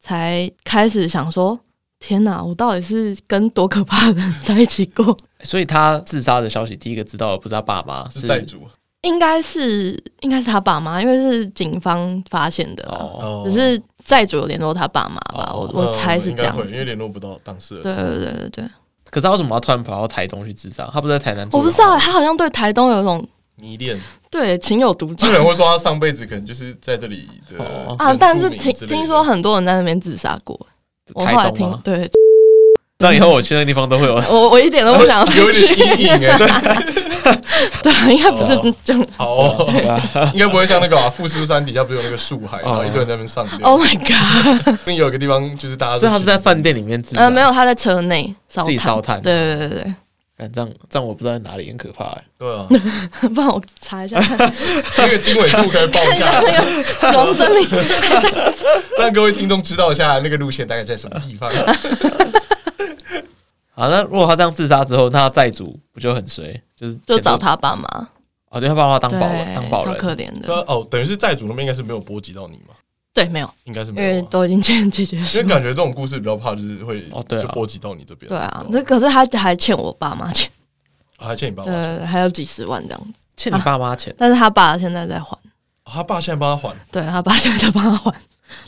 [0.00, 1.56] 才开始想说，
[2.00, 5.16] 天哪，我到底是跟多可怕的人在一起过？
[5.44, 8.66] 所以他自杀的消息，第一个知道的不是他爸爸，是债主，
[9.04, 18.64] 应该是应该是他爸妈，因为是警方发现的，哦、只是债主有联络他爸妈吧，哦、我我猜是这样，因为联络不到当事人，对对对对对。
[19.10, 20.90] 可是他为什么要突然跑到台东去自杀？
[20.92, 21.48] 他不是在台南？
[21.52, 23.24] 我不知道，他好像对台东有一种
[23.56, 23.96] 迷恋，
[24.28, 25.28] 对情有独钟。
[25.28, 27.64] 有人会说他上辈子可能就是在这里的
[27.96, 30.58] 啊，但是听听说很多人在那边自杀过。
[31.12, 32.10] 我后来听，对，
[33.00, 34.14] 这样以后我去那地方都会有。
[34.14, 36.84] 我我一点都不想 有点阴影哎。
[37.82, 39.06] 对啊，应该不是这种。
[39.16, 39.66] 好，
[40.32, 43.66] 应该不会像那个啊，富士山底下不是有那个树海，然后一堆人在那边上吊。
[43.68, 44.78] Oh my god！
[44.84, 49.20] 那有一个地方就是大家，所以他是在饭店里面自呃没有，他在车内自己烧炭。
[49.22, 49.94] 对对对对。
[50.52, 52.22] 这样这样我不知道在哪里，很可怕哎。
[52.38, 52.66] 对啊，
[53.34, 54.20] 帮我查一下，
[54.98, 57.66] 那个经纬度可以报一下，那个死亡证明，
[58.98, 61.50] 让各位听众知道一下那个路线大概在什么地方。
[63.72, 66.62] 好，那如果他这样自杀之后，那债主不就很衰？
[66.76, 67.82] 就是就找他爸妈
[68.48, 70.52] 啊，对他爸妈当保当保人，超可怜的。
[70.68, 72.74] 哦，等于是债主那边应该是没有波及到你嘛？
[73.12, 75.16] 对，没有，应该是没有，因为都已经签结束。
[75.16, 78.28] 因为感觉这种故事比较怕，就是会哦，对，就波及到你这边。
[78.28, 80.50] 对啊，这可是他还欠我爸妈钱，
[81.18, 84.14] 还欠你爸妈钱，还有几十万这样子，欠你爸妈钱。
[84.16, 85.36] 但是他爸现在在还，
[85.84, 88.14] 他爸现在帮他还，对他爸现在在帮他还，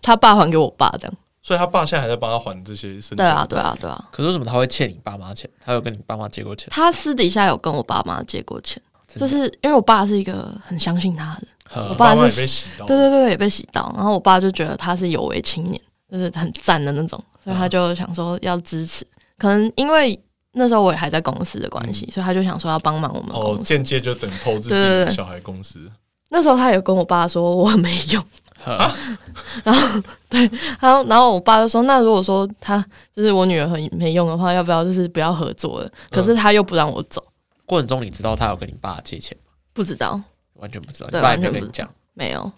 [0.03, 1.15] 他爸还给我爸这样。
[1.47, 3.17] 所以他爸现在还在帮他还这些生。
[3.17, 4.05] 对啊，对啊，对啊。
[4.11, 5.49] 可是为什么他会欠你爸妈钱？
[5.65, 6.67] 他有跟你爸妈借过钱？
[6.73, 8.83] 他私底下有跟我爸妈借过钱，
[9.15, 11.89] 就是因为我爸是一个很相信他的人。
[11.89, 13.93] 我爸是也被洗到，对对对，也被洗到。
[13.95, 15.81] 然后我爸就觉得他是有为青年，
[16.11, 19.07] 就是很赞的那种，所以他就想说要支持。
[19.39, 20.21] 可能因为
[20.55, 23.31] 那时候我也还在公司的关系，所以他就想说要帮忙我们。
[23.37, 25.89] 哦，间接就等于投资自己的小孩公司。
[26.29, 28.25] 那时候他也跟我爸说我没用，
[29.65, 35.89] 然后 对，然后然后我爸就说，那如果说他就是我女儿很没用的话，要不要就是不要合作了？
[36.11, 37.23] 可是他又不让我走。
[37.65, 39.53] 过程中你知道他有跟你爸借钱吗？
[39.73, 40.21] 不知道。
[40.55, 42.51] 完全不知道，对，你爸也没跟你讲，没有，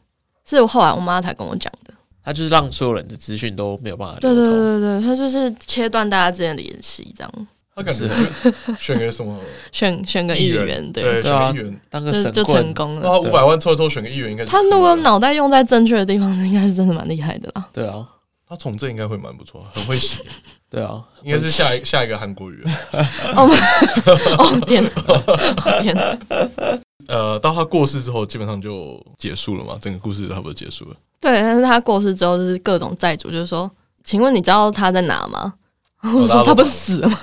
[0.45, 1.93] 是后来我妈才跟我讲的。
[2.25, 4.21] 他就是让所有人的资讯都没有办法。
[4.21, 7.33] 对对对对，他就是切断大家之间的联系，这样。
[7.79, 8.09] 他感觉
[8.79, 9.39] 选个什么？
[9.71, 13.03] 选选个议员，对，选个议员当个神就成功了。
[13.05, 17.69] 那五百万凑凑选个议员，应该他如果脑袋用在正确的地方，应该是真的蛮厉害的啦。
[17.73, 18.05] 对啊，
[18.49, 20.25] 他从政应该会蛮不错，很会写。
[20.69, 22.63] 对啊，应该是下一下一个韩国语。
[23.37, 24.91] 哦天哪！
[25.81, 26.19] 天哪！
[27.07, 30.97] 呃，到他过世之后，基本上就结束了嘛，整个故事差不多结束了。
[31.21, 33.71] 对，但是他过世之后，就是各种债主就是说，
[34.05, 35.55] 请问你知道他在哪吗？
[36.15, 37.19] 我 说他不是死了吗？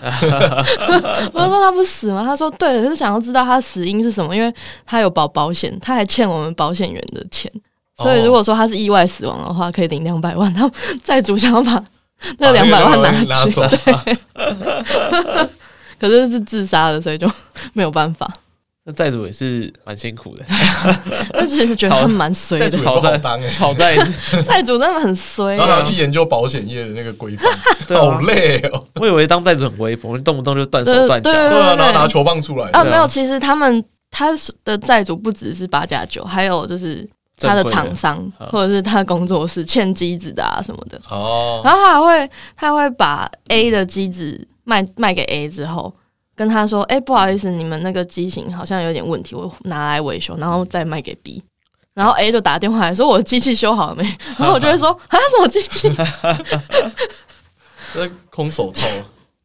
[1.34, 2.24] 我说他不是死吗？
[2.26, 4.54] 他说对，是想要知道他死因是什么，因为
[4.86, 7.50] 他有保保险，他还欠我们保险员的钱，
[7.98, 10.54] 所以如果说他是意外死亡的话，可以领两百万。
[10.54, 10.72] 他们
[11.04, 11.82] 债主想要把
[12.38, 14.18] 那两百万拿去，对，
[15.98, 17.32] 可是是自杀的，所以就
[17.72, 18.30] 没有办法。
[18.88, 20.43] 那债主也是蛮辛苦的，
[21.34, 23.98] 但其实觉得他们蛮衰的，好在当哎，好在
[24.45, 27.52] 债主真的很衰，然后还要去研究保险业的那个规范，
[27.98, 28.86] 好累哦。
[29.02, 32.69] 我以为当债主很威风，动不动就断手断脚，对啊，然后拿球棒出来。
[32.74, 34.30] 啊，没有，其实他们他
[34.63, 41.02] 的债主不只是八加九，还有就是他的厂商或者是他的工作室欠机子的啊什么的。
[41.10, 45.91] 哦，然后他还会他还会把 A 的机子卖卖给 A 之后。
[46.36, 51.41] 跟他说：“哎、欸，不好意思，你们那个机型好像有点问题，我拿来维修，然后再卖给 B。
[51.93, 54.04] 然后 A 就打电话来说：我的机器修好了没？
[54.38, 55.89] 然后我就会说： 啊，什么机器？
[57.95, 58.82] 那空手套？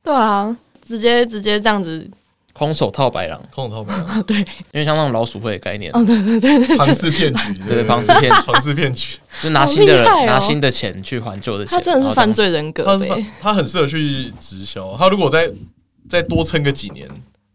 [0.02, 2.10] 对啊，直接直接这样子，
[2.52, 4.20] 空手套白狼，空手套白狼。
[4.24, 15.48] 对，因为像那种老鼠会的概念，哦，对对对对，庞氏骗局，对庞氏骗庞氏骗局，就拿新的拿新的钱去还旧的钱，他真的是犯罪人格，他他很适合去直销，他如果在。
[16.10, 17.08] 再多撑个几年，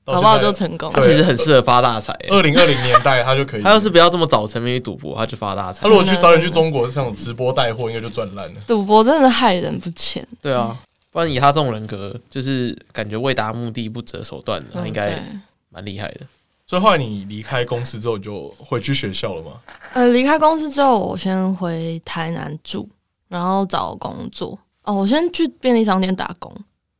[0.05, 0.89] 搞不好就成功。
[0.93, 2.17] 他其实很适合发大财。
[2.29, 3.61] 二零二零年代他就可以。
[3.61, 5.81] 他要是不要这么早沉迷于赌博，他就发大财。
[5.81, 8.61] 他如果去早点去中国，这种直播带货，应该就赚烂了。
[8.65, 10.25] 赌博真的害人不浅。
[10.41, 10.77] 对啊，
[11.11, 15.21] 不然以他这种人格，就是感觉为达目的不择手段的，他应该
[15.69, 16.21] 蛮厉害的。
[16.67, 19.51] 所以后来你离开公司之后，你就回去学校了吗？
[19.93, 22.87] 呃，离开公司之后，我先回台南住，
[23.27, 24.57] 然后找工作。
[24.83, 26.51] 哦，我先去便利商店打工。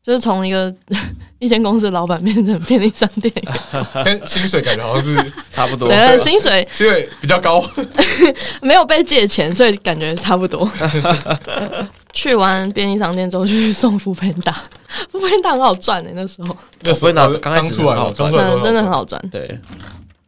[0.06, 0.72] 就是从一个
[1.40, 3.34] 一间公司的老板变成便利商店，
[4.06, 5.88] 跟薪水感觉好像是差不多。
[5.88, 7.68] 对，薪水薪水比较高，
[8.62, 10.70] 没有被借钱，所以感觉差不多。
[12.14, 16.56] 去完便利商店之后，去送 foodpanda，foodpanda 很好赚的那时候。
[16.82, 19.22] 那时候刚刚出来，真的真的很好赚。
[19.32, 19.60] 对，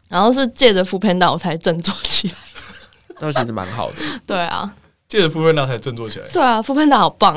[0.09, 2.33] 然后是借着 foodpanda 我才振作起来。
[3.19, 3.95] 那其实蛮好的。
[4.25, 4.69] 对啊，
[5.07, 6.25] 借着 foodpanda 才振作起来。
[6.33, 7.35] 对啊，foodpanda 好棒。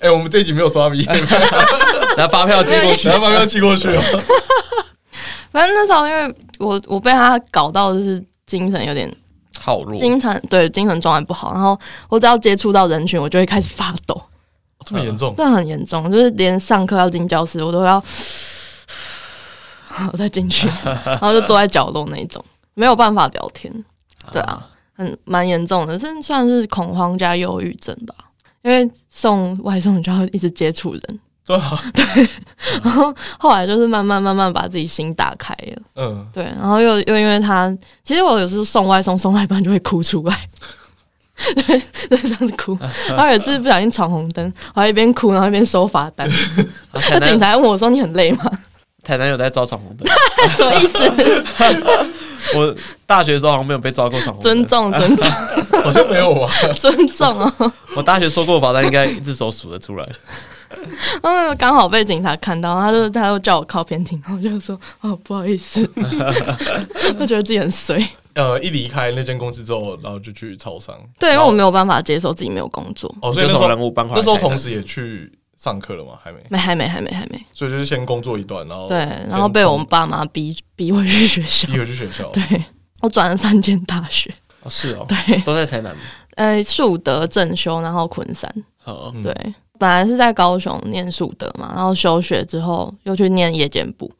[0.00, 1.04] 哎、欸，我们这一集没有刷米，
[2.16, 3.88] 拿发票寄过去，拿发票寄过去。
[5.52, 9.14] 反正那时候，因为我我被他搞到就是精神有点
[9.58, 11.52] 好弱，精神对精神状态不好。
[11.52, 11.78] 然后
[12.08, 15.34] 我只要接触到人群，我就会开始发抖，哦、这么严重？
[15.36, 18.02] 这很严重，就是连上课要进教室，我都要
[20.12, 20.66] 我再进去，
[21.04, 22.42] 然后就坐在角落那一种，
[22.72, 23.70] 没有办法聊天。
[24.32, 24.64] 对啊，
[24.96, 28.14] 很蛮严重的，这算是恐慌加忧郁症吧。
[28.62, 32.04] 因为送外送就要一直接触人， 对啊， 对，
[32.82, 40.38] 然后后来就是慢慢慢慢把自己心打开了，嗯，对，然后又又因为他，其实我有时候送外送送到一半就会哭出来，
[41.54, 42.76] 对，对，这样子哭，
[43.08, 46.28] 然后有一次不小心闯红灯，我还一边哭然后一边收罚单，
[47.10, 48.50] 那警察问我说：“你很累吗？”
[49.02, 50.06] 台南有在招闯红灯，
[50.56, 51.44] 什么意思？
[52.56, 52.74] 我
[53.06, 55.30] 大学的时候好像没有被抓过闯红灯，尊重 尊重，
[55.82, 56.50] 好像没有吧？
[56.78, 57.72] 尊重哦。
[57.96, 60.08] 我大学收过的罚单应该一只手数得出来。
[61.22, 65.88] 嗯，刚好被警察看到，他就他就叫我靠边停，然后我就说哦不好意思，
[67.18, 68.00] 他觉得自己很衰。
[68.34, 70.94] 呃，一离开那间公司之后，然后就去超商。
[71.18, 73.12] 对，因为我没有办法接受自己没有工作。
[73.20, 73.68] 哦，所以那时候
[74.14, 75.30] 那时候同时也去。
[75.62, 76.12] 上课了吗？
[76.22, 77.38] 还没，没，还没，还没，还没。
[77.52, 78.98] 所以就是先工作一段，然后对，
[79.28, 82.26] 然后被我们爸妈逼逼回去学校，逼回去学校。
[82.32, 82.42] 对，
[83.02, 84.32] 我转了三间大学。
[84.62, 85.94] 哦，是哦，对，都在台南。
[86.36, 88.50] 呃，树德、正修，然后昆山。
[88.82, 89.34] 好，对，
[89.78, 94.10] 本来是在高雄念树德嘛，然后休学之后又去念夜间部。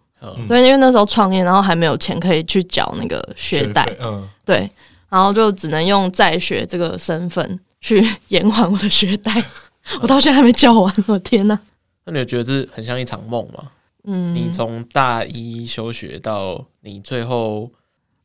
[0.46, 3.88] 对，因为那时候创业，然后还没有钱可以去缴那个学贷。
[4.02, 4.70] 嗯，对，
[5.08, 9.42] 然后就只能用在学这个身份去延缓我的学贷。
[10.02, 11.58] 我到现在还没交完，我 天哪！
[12.04, 13.70] 那你有觉得这很像一场梦吗？
[14.04, 17.70] 嗯，你从大一休学到你最后，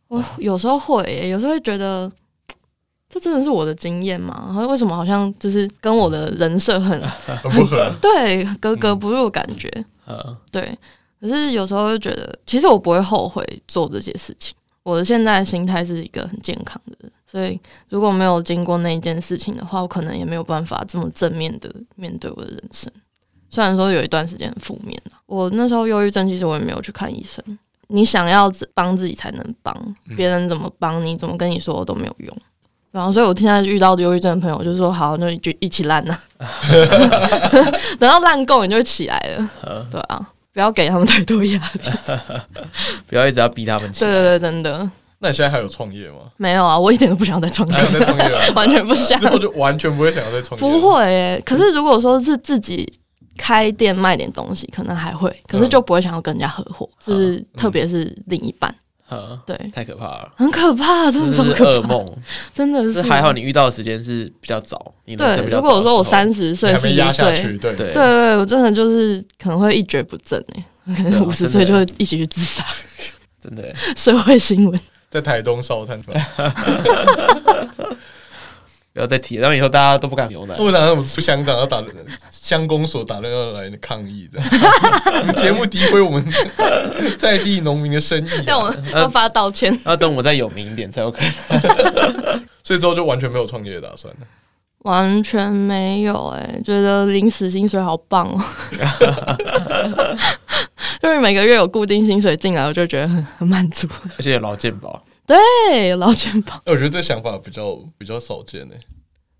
[0.07, 2.11] 我有时候会、欸，有时候会觉得
[3.09, 4.45] 这真的是我的经验吗？
[4.47, 7.01] 然后为什么好像就是跟我的人设很
[7.43, 7.93] 很不合？
[8.01, 9.69] 对，格格不入感觉。
[10.07, 10.77] 嗯，对。
[11.19, 14.55] 可是有时候会觉得，其实我不会后悔做这些事情。
[14.86, 17.11] 我的现在的心态是一个很健康的人。
[17.25, 17.59] 所以，
[17.89, 22.89] 如果没有经过那一件事情的话，我可能也没有办法这么正面的面对我的人生。
[23.49, 27.43] 虽然说有一段时间很负面，我那时候忧郁症，其实我也没有去看医生。
[27.88, 29.75] 你想要帮自己才能帮，
[30.15, 32.38] 别人怎么帮你，怎么跟你说都没有用。
[32.91, 36.17] 然后，所以我现在遇到的忧郁症的朋友，就说：“好，那就一起烂呐，
[37.99, 39.49] 等到烂够，你就会起来了。”
[39.91, 41.81] 对啊，不要给他们太多压力，
[43.07, 43.91] 不要一直要逼他们。
[43.91, 44.89] 对对对，真的。
[45.19, 46.19] 那你现在还有创业吗？
[46.37, 47.75] 没有啊，我一点都不想再创业。
[47.75, 48.25] 还有在创业
[48.55, 49.19] 完全不想。
[49.19, 50.65] 之后就完全不会想要再创业。
[50.65, 52.89] 不会可是如果说是自己
[53.37, 58.69] 开店卖点东西，可能还会，可是就不会想要跟人家合伙，就是特别是另一半。
[58.71, 58.79] 嗯，
[59.45, 62.03] 对，太可怕了，很可怕，真的是噩梦，
[62.53, 63.01] 真的是。
[63.03, 65.47] 还好你遇到的时间是比较早，对。
[65.49, 67.75] 如果说我三十岁、四十岁，对。
[67.75, 67.93] 对。
[67.93, 72.65] 对，我真的就是可能会一蹶不振哎，可能五十岁就会一起去自杀，
[73.39, 73.73] 真的。
[73.95, 74.79] 社会新闻。
[75.09, 76.01] 在台东烧炭，
[78.95, 80.55] 不要再提，然后以后大家都不敢牛奶。
[80.55, 81.83] 不然我们出香港要打
[82.31, 86.25] 乡公所打人要来抗议，这样 节目诋毁我们
[87.19, 89.77] 在地农民的生意，让我要发道歉。
[89.83, 92.41] 要等我再有名一点才有可能。
[92.63, 94.21] 所以之后就完全没有创业的打算了。
[94.83, 98.41] 完全没有哎、欸，觉得临死薪水好棒哦、
[98.79, 100.17] 喔，
[101.01, 103.87] 就是每个月有固定薪水进来，我就觉得很很满足，
[104.17, 106.61] 而且有劳健保，对，有劳健保。
[106.67, 108.82] 我觉得这想法比较比较少见哎、欸，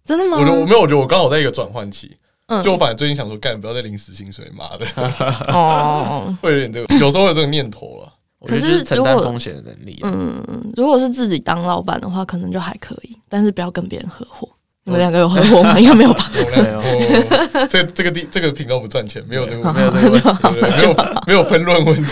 [0.06, 0.38] 真的吗？
[0.40, 2.16] 我觉得我没有，我觉得我刚好在一个转换期，
[2.48, 4.86] 嗯，就我反正最近想说，干不要再临时薪水，妈的，
[5.54, 8.12] 哦， 会有点这个，有时候有这个念头了。
[8.46, 14.48] 可是承担风险的能力，嗯，如果是自己当老板的话，可能就还可以，但是不要跟别人合伙。
[14.84, 15.80] 你们两个有合伙吗？
[15.80, 16.30] 应该没有吧？
[16.32, 17.68] 没有。
[17.68, 22.12] 这这个地这个频道不赚钱，没有这个没有这个问题，没有没有分论问题。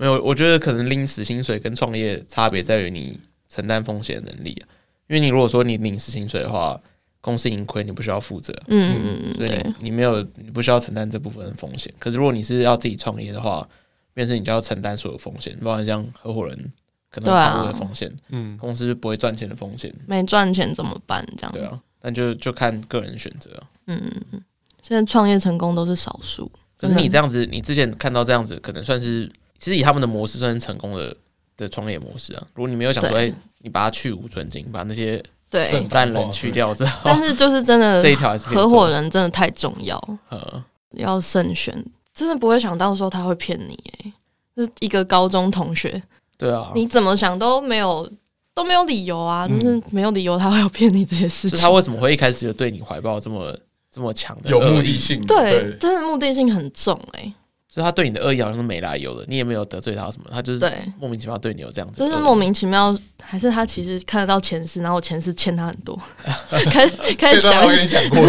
[0.00, 4.64] 没有，我觉得可能领死薪水跟创业差别在于你承担风险的能力啊。
[5.08, 6.80] 因为你如果说你领死薪水的话，
[7.20, 11.92] 公司盈亏你不需要负责，嗯嗯嗯，所以你没有你不需要承担这部分的风险。
[11.98, 13.68] 可是如果你是要自己创业的话，
[14.14, 16.72] 变成你就要承担所有风险，包括像合伙人。
[17.12, 21.26] 可能跑路的风险，啊、嗯，公司不会赚钱的风险，没赚钱怎么办？
[21.36, 23.50] 这样对啊，但就就看个人选择。
[23.88, 24.42] 嗯嗯嗯，
[24.80, 26.48] 现在创业成功都是少数。
[26.78, 29.28] 可是你这样子，你之前看到这样子，可能算是
[29.60, 31.14] 其实以他们的模式算是成功的
[31.56, 32.42] 的创业模式啊。
[32.54, 39.96] 如果你没有想说，哎对，你把它去无存菁，把那些对烂人去掉之后，但是就是真的 这一条合伙人真的太重要，
[40.28, 41.84] 呵要慎选。
[42.12, 44.12] 真的不会想到说他会骗你，哎，
[44.56, 46.02] 就是一个高中同学。
[46.36, 48.10] 对啊，你怎么想都没有
[48.54, 51.58] 都没有理由啊，嗯、就是没有理由他会有骗你这些事情。
[51.58, 53.56] 他为什么会一开始就对你怀抱这么
[53.90, 55.24] 这么强的有目的性？
[55.26, 57.34] 对，对真的目的性很重哎、欸。
[57.72, 65.96] 所以他对你的恶意好像是没来由的，你也没有得罪他什么，他就是莫名其妙对你有这样子，就是莫名其妙，还是他其实看得到前世，然后前世欠他很多，
[66.70, 68.20] 开始开始讲，我跟你讲过，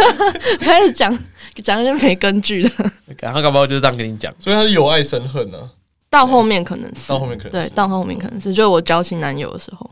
[0.58, 1.16] 开始讲
[1.62, 2.70] 讲一些没根据的，
[3.20, 5.70] 然后搞不好就是这样跟你讲，所以他是有爱生恨呢、啊。
[6.10, 9.90] 到后面可能是，到后面可能对，到后面可能是，就是我交情男友的时候。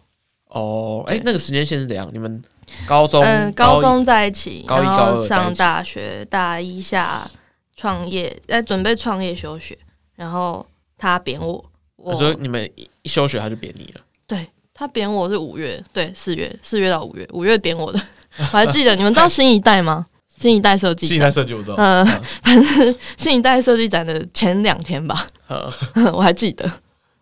[0.49, 2.09] 哦，哎，那个时间线是怎样？
[2.11, 2.43] 你们
[2.87, 5.29] 高中，嗯，高中在一起，高一然后高二在一起。
[5.29, 7.31] 上大学，大一下
[7.77, 9.79] 创业，在准备创业休学，
[10.17, 10.67] 然后
[10.97, 11.53] 他贬我，
[11.97, 18.01] 我我说你们一一休学他就贬你了，对他贬我是五月，对四月，四月到五月，五月贬我的，
[18.39, 20.07] 我还记得，你们知道新一代吗？
[20.37, 22.05] 新一代设计，新一代设计我知道，嗯，
[22.43, 25.73] 反正 新一代设计展的前两天吧，嗯。
[26.13, 26.69] 我还记得，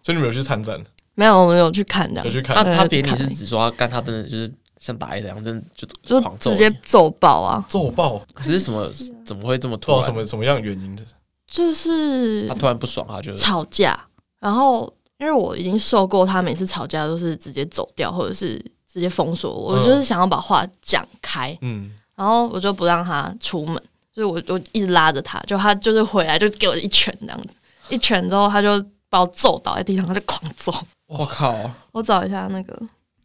[0.03, 0.83] 所以你们有去参展，
[1.15, 2.57] 没有，我们有去看这样，有去看。
[2.57, 4.53] 他，对他贬你是指说他干他真的就是
[4.85, 8.87] 像打一两针就就直接揍爆啊，揍爆，可是什么
[9.24, 10.05] 怎么会这么突然？
[10.05, 10.95] 什么什么样原因？
[10.95, 11.03] 的，
[11.51, 13.99] 就是他突然不爽，他就吵架，
[14.41, 23.82] 然后因为我已经受够他每次吵架都是直接走掉，或者是直接封锁我，我就是想要把话讲开，嗯，然后我就不让他出门，
[24.12, 27.55] 就是我我一直拉着他，就他就是回来就给我一拳这样子，
[27.89, 30.70] 一拳之后他就把我揍倒在地上，他就狂揍。
[31.07, 32.78] 我靠，我找一下那个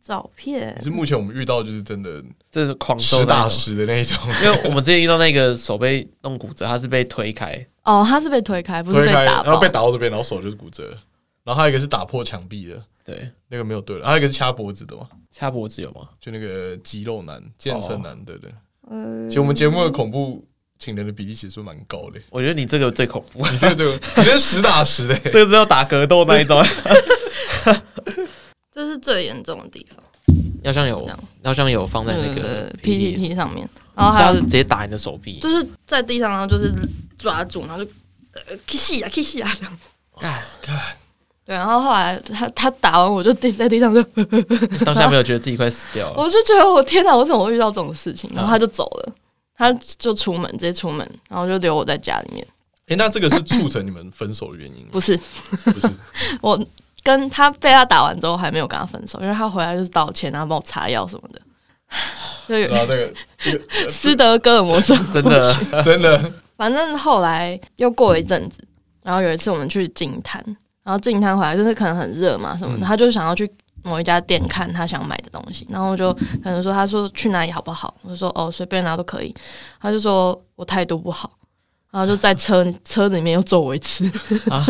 [0.10, 0.76] 照片。
[0.80, 3.48] 可，是目前我们遇到就是真的这是狂揍实打。
[3.48, 9.68] 实的那一种， 因为我们之前遇到那个手被弄骨折，他是被推开，哦，他是被推开，不是推开，被打然后被。
[9.70, 10.90] 打到这边，然后手就是骨折，
[11.44, 16.10] 然后还有一个是打破墙壁的，对，那个没有对了，还有一个是掐脖子的嘛，掐脖子有吗？
[16.20, 18.52] 就那个肌肉男、健身男，对对。
[18.90, 20.44] 呃其实我们节目的恐怖
[20.80, 26.60] 情人的比例其实蛮高的，我觉得你这个最恐怖，你这个这个，你这实打实的， 这个是要打格斗那一种，
[28.80, 30.02] 这是最严重的地方，
[30.64, 31.06] 要像有
[31.42, 33.54] 要像有放在那个呃 PPT，PPT 上。
[33.54, 36.74] 面，然后他是直接打你的手臂，就是在地上，然后就是
[37.18, 37.92] 抓住，然后就
[38.32, 39.90] 呃 kiss 啊 kiss 啊这样子。
[41.46, 44.02] 对，然后后来他他打完我就地在地上就，
[44.86, 48.32] 当下没有觉得自己快死掉了，我就觉得我天哪，我怎么会遇到这种事情？
[48.34, 49.14] 然后他就走了，
[49.58, 52.48] 他就出门直接出门，然后就留我在家里面。
[52.88, 54.90] 哎，那这个是促成你们分手的原因吗？
[54.94, 55.20] 不是，
[55.66, 55.90] 不是，
[56.42, 56.58] 我
[57.10, 61.42] 跟他被他打完之后还没有跟他分手，因为他回来就是道歉，然后帮我擦药什么的，
[62.48, 63.12] 就后那个
[63.90, 64.96] 斯德哥尔摩症。
[65.12, 65.56] 真的。
[65.84, 68.64] 真的，反正后来又过了一阵子，
[69.02, 70.44] 然后有一次我们去净滩，
[70.84, 72.86] 然后净滩回来就是可能很热嘛什么的，嗯。
[72.86, 73.50] 他就想要去
[73.82, 79.34] 某一家店看他想买的东西，然后我就可能说他说去哪里好不好，我就说哦随便哪都可以，
[79.82, 81.32] 他就说我态度不好，
[81.92, 84.06] 然后就在车车子里面又揍我一次，
[84.52, 84.64] 啊？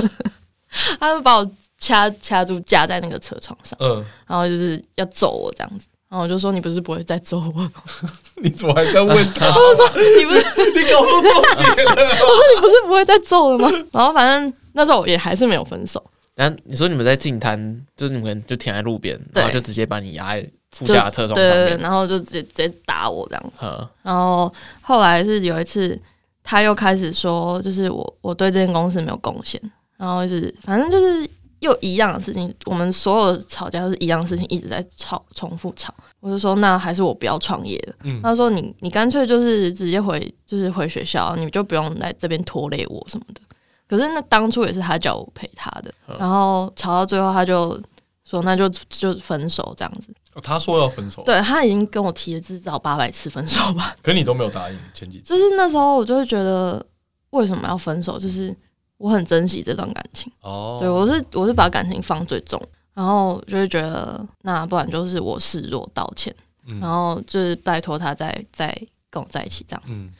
[1.00, 5.86] 他就把我掐掐住架在那个车窗上，嗯，然后就是要揍我这样子。
[6.10, 7.72] 然后我就说你不是不会再揍我吗？
[8.42, 9.46] 你怎么还在问他？
[9.54, 10.40] 我说你不是
[10.74, 11.96] 你搞错重点了。
[11.96, 13.70] 你不是不会再揍了吗？
[13.92, 16.04] 然后反正那时候我也还是没有分手。
[16.34, 23.52] 然后你说你们在进滩，就是你们就停在路边，对然后就直接把你压在副就驾的车窗对对对，上面，然后就直接直接打我这样子。
[23.62, 24.52] 嗯，然后
[24.82, 26.00] 后来是有一次，
[26.44, 29.62] 他又开始说，就是我我对这间公司没有贡献，
[29.98, 31.30] 然后就是反正就是
[31.60, 35.94] 又一样的事情，我们所有的吵架都是一样的事情，一直在吵，重复吵。
[36.20, 37.96] 我就说那还是我不要创业了。
[38.04, 43.42] 嗯他说你你干脆就是直接回就是回学校，你就不用来这边拖累我什么的。
[43.88, 47.82] 可是那当初也是他叫我陪他的，嗯然后吵到最后他就
[48.26, 50.14] 说那就就分手这样子。
[50.36, 53.96] 哦他说要分手，对他已经跟我提了至少八百次分手吧。
[54.04, 56.86] 可你都没有答应前几次，就是那时候我就会觉得
[57.32, 58.20] 为什么要分手？
[58.20, 58.56] 就是
[59.00, 62.62] 我很珍惜这段感情，哦，对我是我是把感情放最重，
[62.94, 66.36] 然后就会觉得那不然就是我示弱道歉，
[66.68, 68.68] 嗯然后就是拜托他再再
[69.10, 69.82] 跟我在一起这样。
[69.88, 70.12] 嗯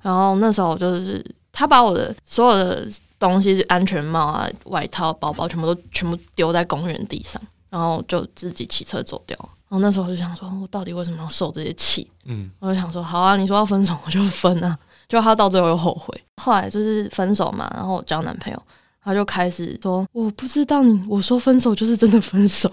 [0.00, 1.22] 然后那时候就是
[1.52, 9.36] 他把我的所有的东西，安全帽啊、外套、包包，全部都全部丢在公园地上，然后就自己骑车走掉。
[9.68, 12.08] 然后那时候我就想说，我到底为什么要受这些气？
[12.24, 14.78] 嗯，我就想说，好啊，你说要分手我就分啊。
[15.08, 16.14] 就他到最后又后悔。
[16.36, 18.62] 后来就是分手嘛，然后我交男朋友，
[19.02, 22.70] 他就开始说，我不知道你我说分手就是真的分手，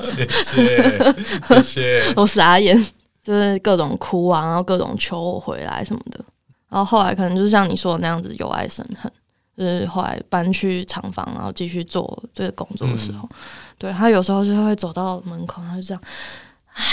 [0.00, 2.76] 谢 谢谢谢， 我傻眼，
[3.22, 6.22] 就是各种哭啊，然后各种求我回来什么的。
[6.68, 9.10] 然后后来可能就是像你说的那样子，由爱生恨，
[9.56, 13.28] 就是后来搬去厂房，然后继续做这个工作的时候，
[13.78, 16.02] 对他有时候就会走到门口，他就这样，
[16.74, 16.84] 唉，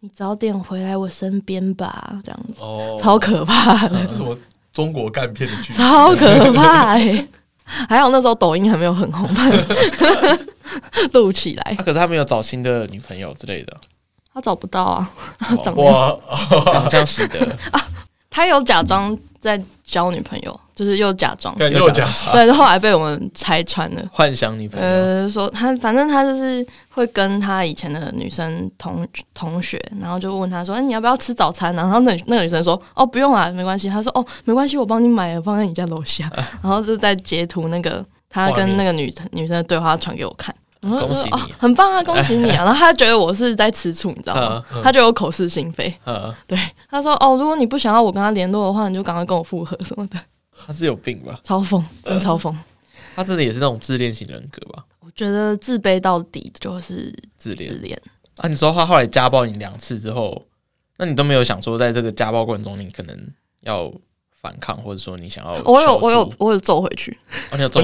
[0.00, 4.12] 你早点回来我身边吧，这样子，哦，超可怕的这。
[4.12, 4.36] 是什么
[4.72, 5.72] 中国干片的剧？
[5.72, 7.26] 超可怕哎、
[7.88, 9.28] 还好那时候抖音还没有很红，
[11.12, 11.82] 录起来啊，。
[11.82, 13.76] 可是他没有找新的女朋友之类的，
[14.32, 15.10] 他找不到啊，
[15.50, 16.16] 哦长得哇，
[16.72, 17.38] 长相喜德，
[18.30, 24.02] 他有假装在交女朋友，就是又假装，看又假装，对，后来被我们拆穿了。
[24.12, 29.04] 幻想女朋友，呃，说他反正他就是会跟他以前的女生同
[29.34, 36.30] 同学，然后就问他说：“哎、你要不要吃早餐、啊？”然后那那个女生说：“哦，不用啦，没关系。”他说：“哦，没关系，我帮你买了，放在你家楼下。
[36.62, 40.54] ”然后就在截图那个他跟那个女女生的对话传给我看。
[40.80, 42.62] 然后我说、哦，很棒啊，恭喜你啊！
[42.62, 44.64] 然后他觉得我是在吃醋，你知道吗？
[44.80, 45.92] 他觉得我口是心非。
[46.46, 46.56] 对，
[46.88, 50.16] 他说哦，如果你不想要我跟他联络的话，你就赶快跟我复合什么的。
[50.68, 51.40] 他是有病吧？
[51.42, 52.54] 超疯，真超疯。
[53.16, 54.84] 他真的也是那种自恋型人格吧？
[55.00, 57.72] 我觉得自卑到底就是自恋。
[57.72, 57.98] 自恋
[58.36, 58.46] 啊！
[58.46, 60.44] 你说他后来家暴你两次之后，
[60.98, 63.18] 那你都没有想说，在这个家暴过程中，你可能
[63.60, 63.90] 要
[64.42, 65.54] 反抗，或者说你想要？
[65.64, 67.16] 我有，我有，我有揍回去。
[67.50, 67.80] 哦、你有揍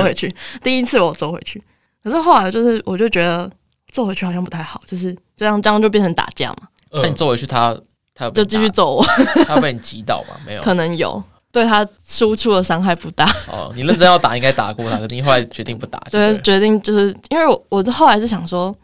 [0.00, 0.32] 回去？
[0.62, 1.60] 第一次我揍回去，
[2.04, 3.50] 可是后来就是，我就觉得
[3.90, 6.68] 揍回去好像不太好，就是这样，这样就变成打架嘛。
[6.92, 7.74] 那、嗯、你揍回去他，
[8.14, 9.04] 他他就继续揍我，
[9.44, 10.38] 他被你击倒吗？
[10.46, 11.20] 没有，可能有。
[11.50, 13.72] 对他输出的伤害不大哦。
[13.74, 15.98] 你认真要打，应该打过他，可是你后来决定不打。
[16.10, 18.74] 对，决定就是因为我，我后来是想说，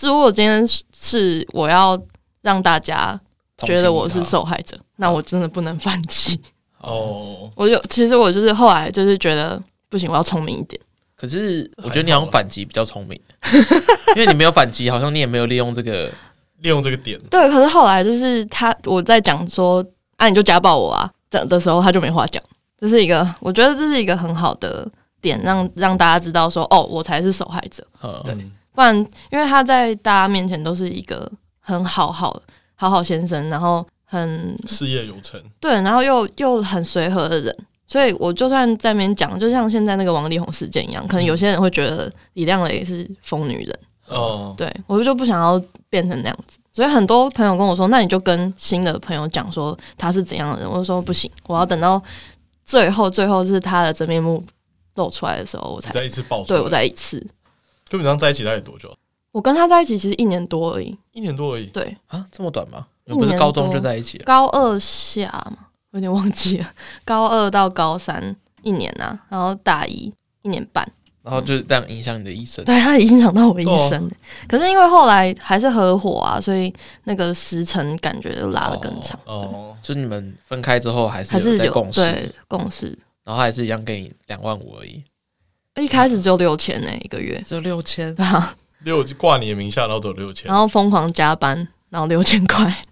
[0.00, 2.00] 如果今天是我要
[2.40, 3.18] 让大家
[3.58, 6.40] 觉得我是受害者，那我真的不能反击
[6.80, 7.50] 哦。
[7.54, 10.80] 我就其实我就是后来就是觉得不行，我要聪明一点。
[11.16, 13.20] 可是我觉得你好像反击比较聪明，
[14.16, 16.10] 因为你没有反击，好像你也没有利用这个
[16.60, 17.16] 利用这个点。
[17.30, 19.84] 对，可是后来就是他我在讲说，
[20.16, 21.10] 啊，你就家暴我啊。
[21.46, 22.42] 的时候他就没话讲，
[22.78, 24.88] 这是一个我觉得这是一个很好的
[25.20, 27.86] 点，让让大家知道说哦，我才是受害者。
[28.24, 28.34] 对，
[28.74, 28.96] 不然
[29.30, 31.30] 因为他在大家面前都是一个
[31.60, 32.40] 很好好
[32.74, 37.56] 好好先生，然后很事业有成，对，然后又又很随和的人，
[37.86, 43.78] 所以我就算在那边讲，就像现在那个王力宏事件一样，可能有些人会觉得李亮蕾是疯女人。
[44.08, 46.58] 哦，对我就不想要变成那样子。
[46.72, 52.02] 所以很多朋友跟我说：“那你就跟新的朋友讲说他是怎样的人。”我就说：“不行，我要等到
[52.64, 54.42] 最后，最后是他的真面目
[54.94, 56.48] 露出来的时候，我才再一次爆出。
[56.48, 57.20] 对，我再一次。
[57.90, 58.90] 基本上在一起大概多久？
[59.32, 61.66] 我跟他在一起其实一年多而已，一年多而已。
[61.66, 62.86] 对啊，这么短吗？
[63.06, 64.24] 不是高中就在一起了？
[64.24, 66.70] 高二下嘛，我有点忘记了。
[67.04, 70.10] 高二到高三一年啊，然后大一
[70.40, 70.90] 一年半。”
[71.22, 74.10] 然后就是这样影响你的一生，对，他影响到我一生。
[74.48, 76.72] 可是因为后来还是合伙啊，所以
[77.04, 79.18] 那个时程感觉就拉得更长。
[79.24, 82.86] 哦，就你们分开之后还是有在共识，对，共识，
[83.24, 85.02] 然后还是一样给你两万五而已。
[85.76, 88.54] 一开始只有六千呢，一个月只有六千，对啊，
[88.84, 91.56] 六挂你的名下，然后走六千，然后疯狂加班，
[91.88, 92.82] 然后六千块。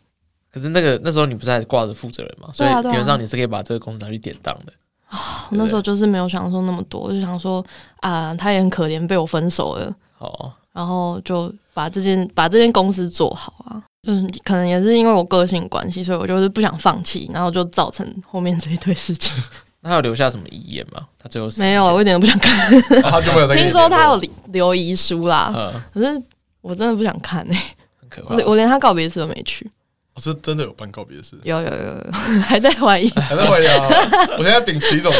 [0.52, 2.48] 可是那个那时候你不是还挂着负责人吗？
[2.52, 4.72] 所以基本上你是可以把这个公司拿去典当的。
[5.10, 7.64] 啊，我那时候就是没有想说那么多，我就想说
[8.00, 9.94] 啊，他也很可怜，被我分手了。
[10.18, 13.82] 哦，然后就把这件把这间公司做好啊。
[14.06, 19.34] 嗯，可能也是因为我个性关系，所以我就是不想放弃，然后就造成后面这一堆事情。
[19.82, 21.06] 那他有留下什么遗言吗？
[21.18, 22.70] 他最后没有，我一点都不想看。
[23.02, 26.22] 他就没有 听说他有留遗书啦，嗯，可是
[26.60, 27.58] 我真的不想看诶，
[28.00, 28.36] 很可怕。
[28.44, 29.68] 我连他告别式都没去。
[30.14, 33.88] 我是真的有办告别式，有有有， 还在怀疑，还在怀疑啊！
[34.36, 35.12] 我现在秉持一种，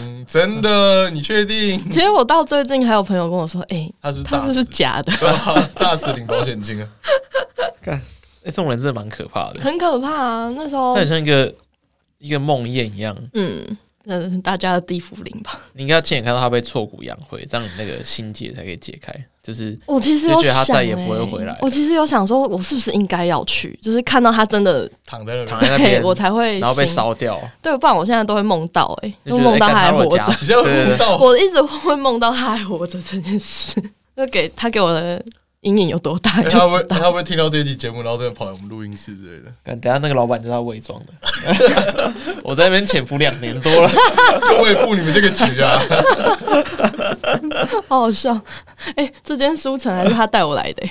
[0.00, 1.78] 嗯、真的，你确定？
[1.90, 5.12] 其实我到最近还有朋友跟我说，哎、欸，他是他是是假的，
[5.74, 6.88] 诈死领保险金啊！
[7.82, 8.00] 看，哎、
[8.44, 10.52] 欸，这种人真的蛮可怕的，很可怕啊！
[10.56, 11.52] 那时候，他很像一个
[12.18, 13.76] 一个梦魇一样，嗯。
[14.10, 15.60] 嗯，大家的地府灵吧。
[15.74, 19.12] 你应该要亲眼看到他被挫骨扬灰，这样你那个心结才可以解开。
[19.48, 21.56] 就是我其实有想、欸，觉得他再也不会回来。
[21.62, 23.78] 我其实有想说，我是不是应该要去？
[23.80, 27.40] 就是看到他真的躺在那躺在那边， 我才会然后被烧掉。
[27.62, 30.22] 对，不然我现在都会梦到、欸，哎，都梦到他还活着。
[31.18, 33.82] 我一直会梦到他还活着这件事，
[34.14, 35.24] 就给他给我的。
[35.62, 36.30] 阴影有多大？
[36.42, 39.76] 他会不会他会不会听到这一期节目，然后再跑来我们录音室之类的？
[39.80, 41.12] 等下那个老板就是他伪装的。
[42.44, 43.90] 我在那边潜伏两年多了，
[44.46, 45.82] 就为布你们这个局啊！
[47.88, 48.32] 好好笑。
[48.94, 50.90] 哎、欸，这间书城还是他带我来的、欸。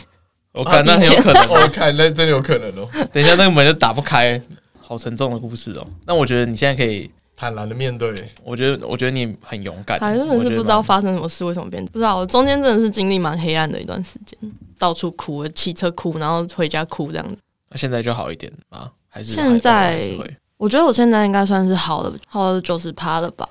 [0.52, 2.90] 我看那很有可能，我看那真的有可能哦。
[3.14, 4.42] 等一下那个门就打不开，
[4.82, 5.88] 好沉重的故事哦。
[6.06, 7.10] 那我觉得你现在可以。
[7.40, 8.12] 坦然的面对，
[8.44, 10.00] 我觉得，我觉得你很勇敢。
[10.00, 11.86] 还真的是不知道发生什么事，为什么变？
[11.86, 14.38] 不知道，我中间真的是经历蛮黑暗的一段时间，
[14.80, 17.38] 到处哭，骑车哭，然后回家哭这样子。
[17.70, 18.90] 那现在就好一点吗？
[19.08, 20.10] 还是现在？
[20.58, 23.48] 我觉得我现在应该算是好了，好了九十趴了吧？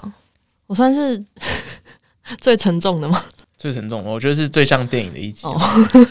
[0.67, 1.25] 我算是
[2.43, 3.23] 最沉重的吗？
[3.57, 5.47] 最沉重的，我觉得是最像电影的一集。
[5.47, 5.63] Oh.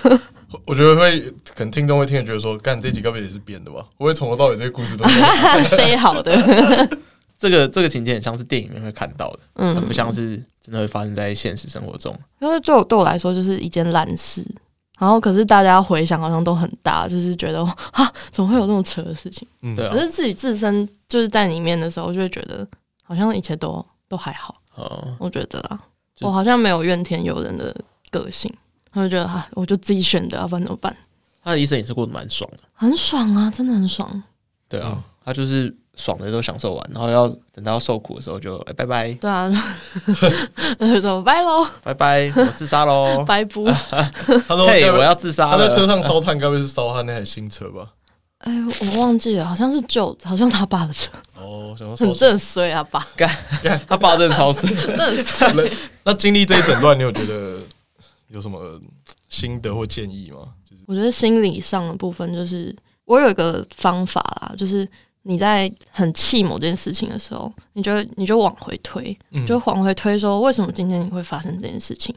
[0.66, 1.20] 我觉得会，
[1.54, 3.86] 可能听众会听着觉得说，干这集该不会也是编的吧？
[3.98, 5.04] 我会从头到尾这个故事都
[5.76, 6.88] 塞好的。
[7.50, 12.12] 这个这个情节很像是电影里面会看到的，嗯，很不像是真的会发生在现实生活中。
[12.40, 14.44] 因为对我对我来说就是一件烂事，
[14.98, 19.48] 然后可是大家回想好像都很大，就是觉得啊，怎么会有那么扯的事情？
[19.62, 19.94] 嗯，对啊。
[19.94, 22.68] 可是自己自身就是在里面的时候，就会觉得
[23.04, 24.60] 好像一切都都还好。
[24.74, 25.80] 哦，我觉得啊，
[26.22, 27.76] 我好像没有怨天尤人的
[28.10, 28.52] 个性，
[28.94, 30.96] 我就觉得啊，我就自己选的，要不然怎么办？
[31.44, 34.24] 他的一生也是过得蛮爽的，很爽啊，真的很爽。
[34.68, 35.76] 对啊，他就是。
[35.96, 39.12] 爽的都享受完，然后要等到受苦的时候就哎、欸、拜拜。
[39.14, 39.50] 对啊，
[40.80, 43.66] 那就拜喽，拜拜，我自杀喽， 拜不。
[43.66, 47.94] 他说： “嘿，我要自杀。”他在车上烧炭，该不会是烧他那台新车吧？
[48.40, 51.10] 哎，我忘记了，好像是旧，好像他爸的车。
[51.36, 53.30] 哦，想说很正衰啊，爸，干
[53.64, 55.72] 干，他爸真的超衰，真的衰。
[56.04, 57.58] 那经历这一整段，你有觉得
[58.28, 58.80] 有什么
[59.30, 60.50] 心得或建议吗？
[60.70, 62.76] 就是我觉得心理上的部分，就是
[63.06, 64.88] 我有一个方法啦，就是
[65.28, 69.18] 你在很气某件事情的时候，你就你就往回推，
[69.48, 72.14] 就往回推，说为什么今天你会发生这件事情，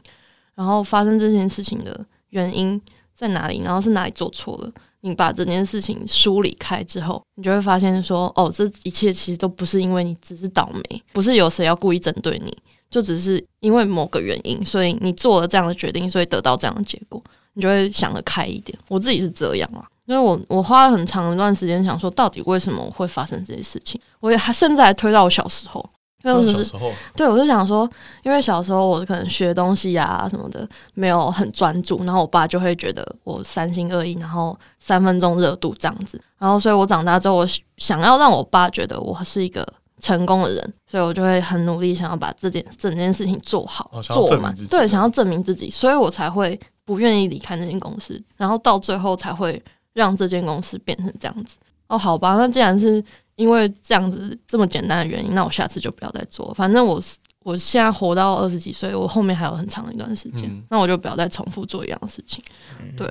[0.53, 2.79] 然后发生这件事情的原因
[3.15, 4.71] 在哪里，然后是哪里做错了。
[5.01, 12.55] 你把这件事情梳理开之后，你就会发现说，哦，这一切其实都不是因为你只是倒霉，不是有谁要故意针对你，
[12.91, 18.77] 就只是因为某个原因，所以你做了这样的决定，所以得到这样的结果，你就会想得开一点。
[18.89, 25.87] 我自己是这样啊，因为我我花了很长一段时间想说，到底为什么会发生这些事情，我也还甚至还推到我小时候。
[26.21, 27.89] 就是、小时候，对，我就想说，
[28.23, 37.47] 因为小时候我可能学东西啊什么的没有很专注，然后我爸就会觉得我三心二意，然后三分钟热度这样子，然后所以我长大之后，我
[37.77, 39.65] 想要让我爸觉得我是一个
[40.01, 51.57] 成功的人，所以我就会很努力，想要把这件整件事情做好，哦、做嘛，对，想要证明自己，所以我才会不愿意离开那间公司，然后到最后才会让这间公司变成这样子。
[51.87, 53.03] 哦，好吧，那既然是。
[53.39, 56.53] 因为这样子这么简单的原因，那我下次就不要再做。
[56.53, 57.01] 反正我
[57.39, 62.43] 我现在活到二十几岁，我后面还有很长的一段时间，嗯、那我就不要再重复做一样的事情。
[62.81, 63.09] 嗯、对，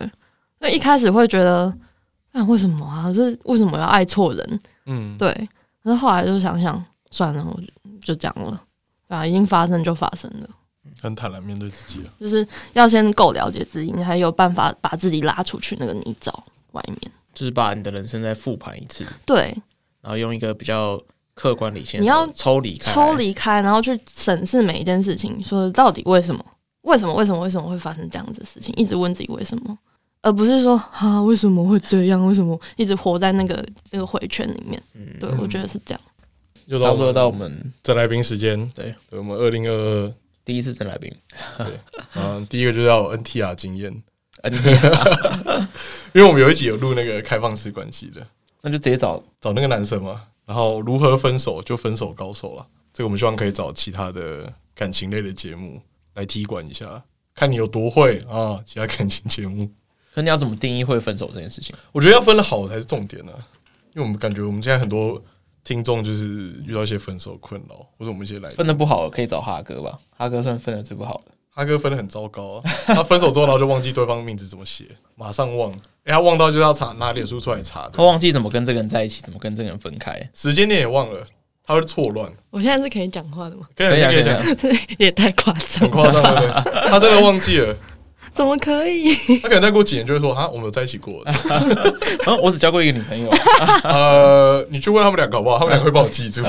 [0.58, 1.74] 那一开始会觉得，
[2.32, 3.10] 那为什么啊？
[3.10, 4.60] 是为什么要爱错人？
[4.84, 5.32] 嗯，对。
[5.82, 7.58] 可是后来就想想，算了，我
[8.04, 8.62] 就这样了。
[9.06, 10.48] 啊，已经发生就发生了，
[11.00, 12.10] 很坦然面对自己了。
[12.20, 16.34] 就是要先够了解自己，你才有办法把自己拉出去那个泥沼
[16.78, 17.12] 外面。
[17.34, 19.06] 就是把你的人生再复盘一次。
[19.24, 19.54] 对。
[20.00, 21.00] 然后用一个比较
[21.34, 26.44] 客观理性，你要抽离开，抽离开，然后去审视每一件事情，说到底为什么？
[26.82, 27.14] 为什么？
[27.14, 27.40] 为什么？
[27.40, 28.72] 为什么会发生这样子的事情？
[28.76, 29.78] 一直问自己为什么，
[30.22, 32.24] 而不是说啊为什么会这样？
[32.26, 34.80] 为什么一直活在那个那个回圈里面？
[34.94, 36.00] 嗯，对，我觉得是这样。
[36.66, 40.14] 又差不多到我们真来宾时间，对，对，我们二零二二
[40.44, 41.12] 第一次真来宾，
[41.58, 41.66] 对，
[42.14, 44.02] 嗯，第一个就是要 NTR 经验
[46.14, 48.26] 因为我们有一集有录那个开放式关系的。
[48.60, 52.66] 那就直接找找那个男生嘛，然后如何分手就分手高手了。
[52.92, 55.80] 这个我们希望可以找其他的感情类的节目
[56.14, 58.60] 来踢馆一下，看你有多会啊！
[58.66, 59.70] 其他感情节目，
[60.14, 61.72] 那你要怎么定义会分手这件事情？
[61.92, 63.38] 我觉得要分的好才是重点呢、啊，
[63.94, 65.22] 因为我们感觉我们现在很多
[65.62, 71.32] 听众就是遇到一些分手困扰，或者我们一些来分的不好可以找哈哥吧，哈哥算分的最不好的。
[71.58, 74.84] 哈哥分的很糟糕， 他分手之后然后就忘记对方名字怎么写，
[75.16, 75.72] 马上忘。
[76.04, 77.94] 哎，他忘到就要查拿脸书出来查的。
[77.96, 81.26] 他忘记怎么跟这个人在一起，怎么跟这个人分开，时间点也忘了，
[81.66, 82.30] 他会错乱。
[82.50, 83.62] 我现在是可以讲话的吗？
[83.76, 84.56] 可以，可以讲。
[84.56, 84.70] 这
[85.04, 86.72] 也太夸张，很夸张，对不对？
[86.88, 87.74] 他真的忘记了，
[88.36, 89.12] 怎么可以？
[89.42, 91.24] 他可能再过几年就会说啊，我们有在一起过。
[91.24, 91.34] 啊，
[92.40, 93.28] 我只交过一个女朋友。
[93.82, 95.58] 呃，你去问他们两个好不好？
[95.58, 96.44] 他们两个会帮我记住。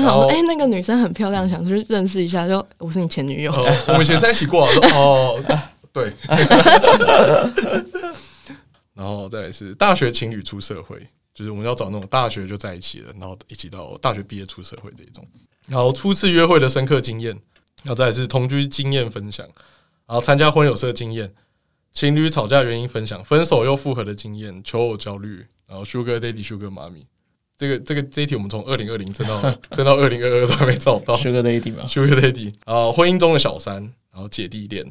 [0.00, 3.52] 然后，哎，那个女生很漂亮，想去认识一下，就我是你前女友。
[3.86, 4.66] 我们以前在一起过。
[4.94, 5.38] 哦，
[5.92, 6.10] 对。
[8.94, 15.26] 然后再来是大学情侣出社会，就是我们要找那种大学就在一起了，然后一起到大学毕业出社会这一种。
[15.66, 17.32] 然后初次约会的深刻经验，
[17.82, 19.46] 然后再来是同居经验分享，
[20.06, 21.32] 然后参加婚友社经验，
[21.92, 27.04] 情侣吵架原因分享，分手又复合的经验，求偶焦虑，然后 Sugar Daddy Sugar Mommy。
[27.56, 29.40] 这个这个这一题我们从二零二零争到
[29.70, 33.76] 争到二零二二都还没找到 Sugar Daddy 吗？Sugar Daddy 啊，婚姻中的小三，
[34.12, 34.84] 然后姐弟恋。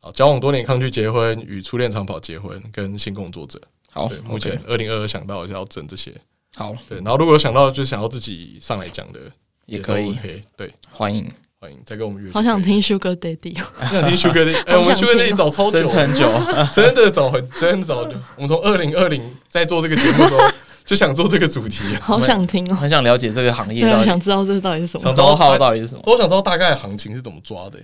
[0.00, 3.58] 啊交往多年抗拒结婚，与初恋长跑结婚，跟性工作者。
[3.90, 6.12] 好，对，目前二零二二想到是要整这些。
[6.54, 9.20] 好，对，然后如果想到就想要自己上来讲的，
[9.64, 10.14] 也可以。
[10.56, 11.26] 对，欢迎
[11.58, 12.30] 欢迎，再跟我们约。
[12.36, 13.56] 好想听 Sugar Daddy，
[13.90, 14.62] 想听 Sugar Daddy。
[14.66, 16.30] 哎，我们 Sugar Daddy 找超久，很久，
[16.74, 18.00] 真的找很真的找。
[18.36, 20.40] 我们从二零二零在做这个节目的时候，
[20.84, 27.78] 就想做这个主题，好想听哦，很想了解这个行业，到底想知道这到底是什么，想知道号到底是什么，我想知道大概行情是怎么抓的。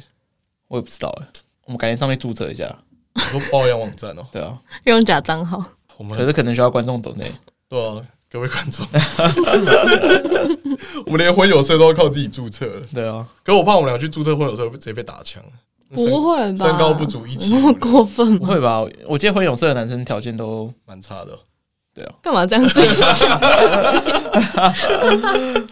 [0.69, 1.27] 我也不知道哎，
[1.65, 2.75] 我们赶紧上面注册一下。
[3.17, 5.63] 说包养网站哦，对啊， 用假账号，
[5.97, 7.25] 我们可是可能需要观众懂的，
[7.69, 8.87] 对啊，各位观众，
[11.05, 15.43] 我们连婚友社都要靠自己注册了，对啊，可我怕我们俩去注册婚友社直接被打枪，
[15.93, 16.65] 不会吧？
[16.65, 18.39] 身高不足一尺，那么过分？
[18.39, 18.81] 不会吧？
[19.09, 21.37] 我记得婚友社的男生条件都蛮差的，
[21.93, 22.81] 对啊，干嘛这样子？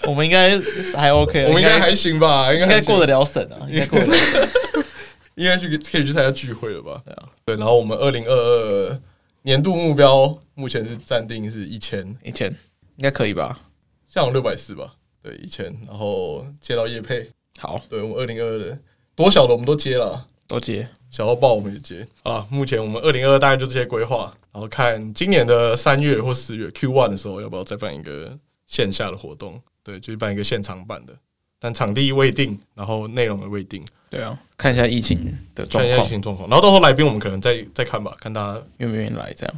[0.05, 0.59] 我们应该
[0.97, 2.53] 还 OK，我们应该还行吧？
[2.53, 4.15] 应该过得了审啊，应该过得了。
[5.37, 7.01] 应该去可以去参加聚会了吧？
[7.05, 7.57] 对啊，对。
[7.57, 9.01] 然后我们二零二二
[9.43, 12.49] 年度目标目前是暂定是一千，一千
[12.97, 13.61] 应该可以吧？
[14.09, 18.77] 向往六百四吧，对，一千，然后接到叶配，好，对我们二零二二的
[19.15, 22.45] 多小的我们都接了，都接，小到爆我们也接啊。
[22.51, 28.37] 目前我们二零二二大概就这些规划，然后看今年的三月或四月 Q one 的时候，要不要再办一个
[28.67, 29.63] 线下的活动？
[29.85, 31.17] 对，就是办一个现场版的，
[31.61, 33.85] 但场地未定，然后内容也未定。
[34.11, 35.17] 对啊，看一下疫情
[35.55, 39.55] 的状况，看一下疫情状况，然后到时候来宾我们可能再再看吧，看大家愿不愿意来这样。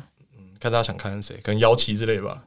[0.61, 2.43] 看大家想看谁，可能姚琦之类吧，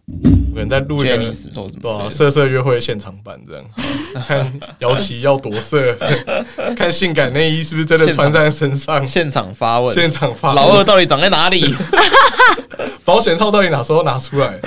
[0.54, 2.08] 可能在录一个对吧？
[2.12, 3.66] 色色约会现场版这样，
[4.28, 5.98] 看姚琦要多色，
[6.78, 9.06] 看性感内衣是不是真的穿在身上？
[9.08, 11.76] 现场发问，现场发问，老二到底长在哪里？
[13.04, 14.60] 保险套到底哪时候拿出来？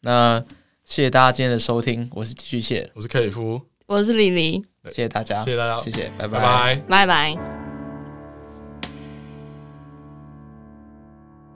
[0.00, 0.42] 那
[0.86, 7.63] 谢谢大家今天的收听，我是寄居蟹，我是克里夫，我是李黎，谢谢大家，谢谢大家，谢谢，拜拜，拜拜，拜拜。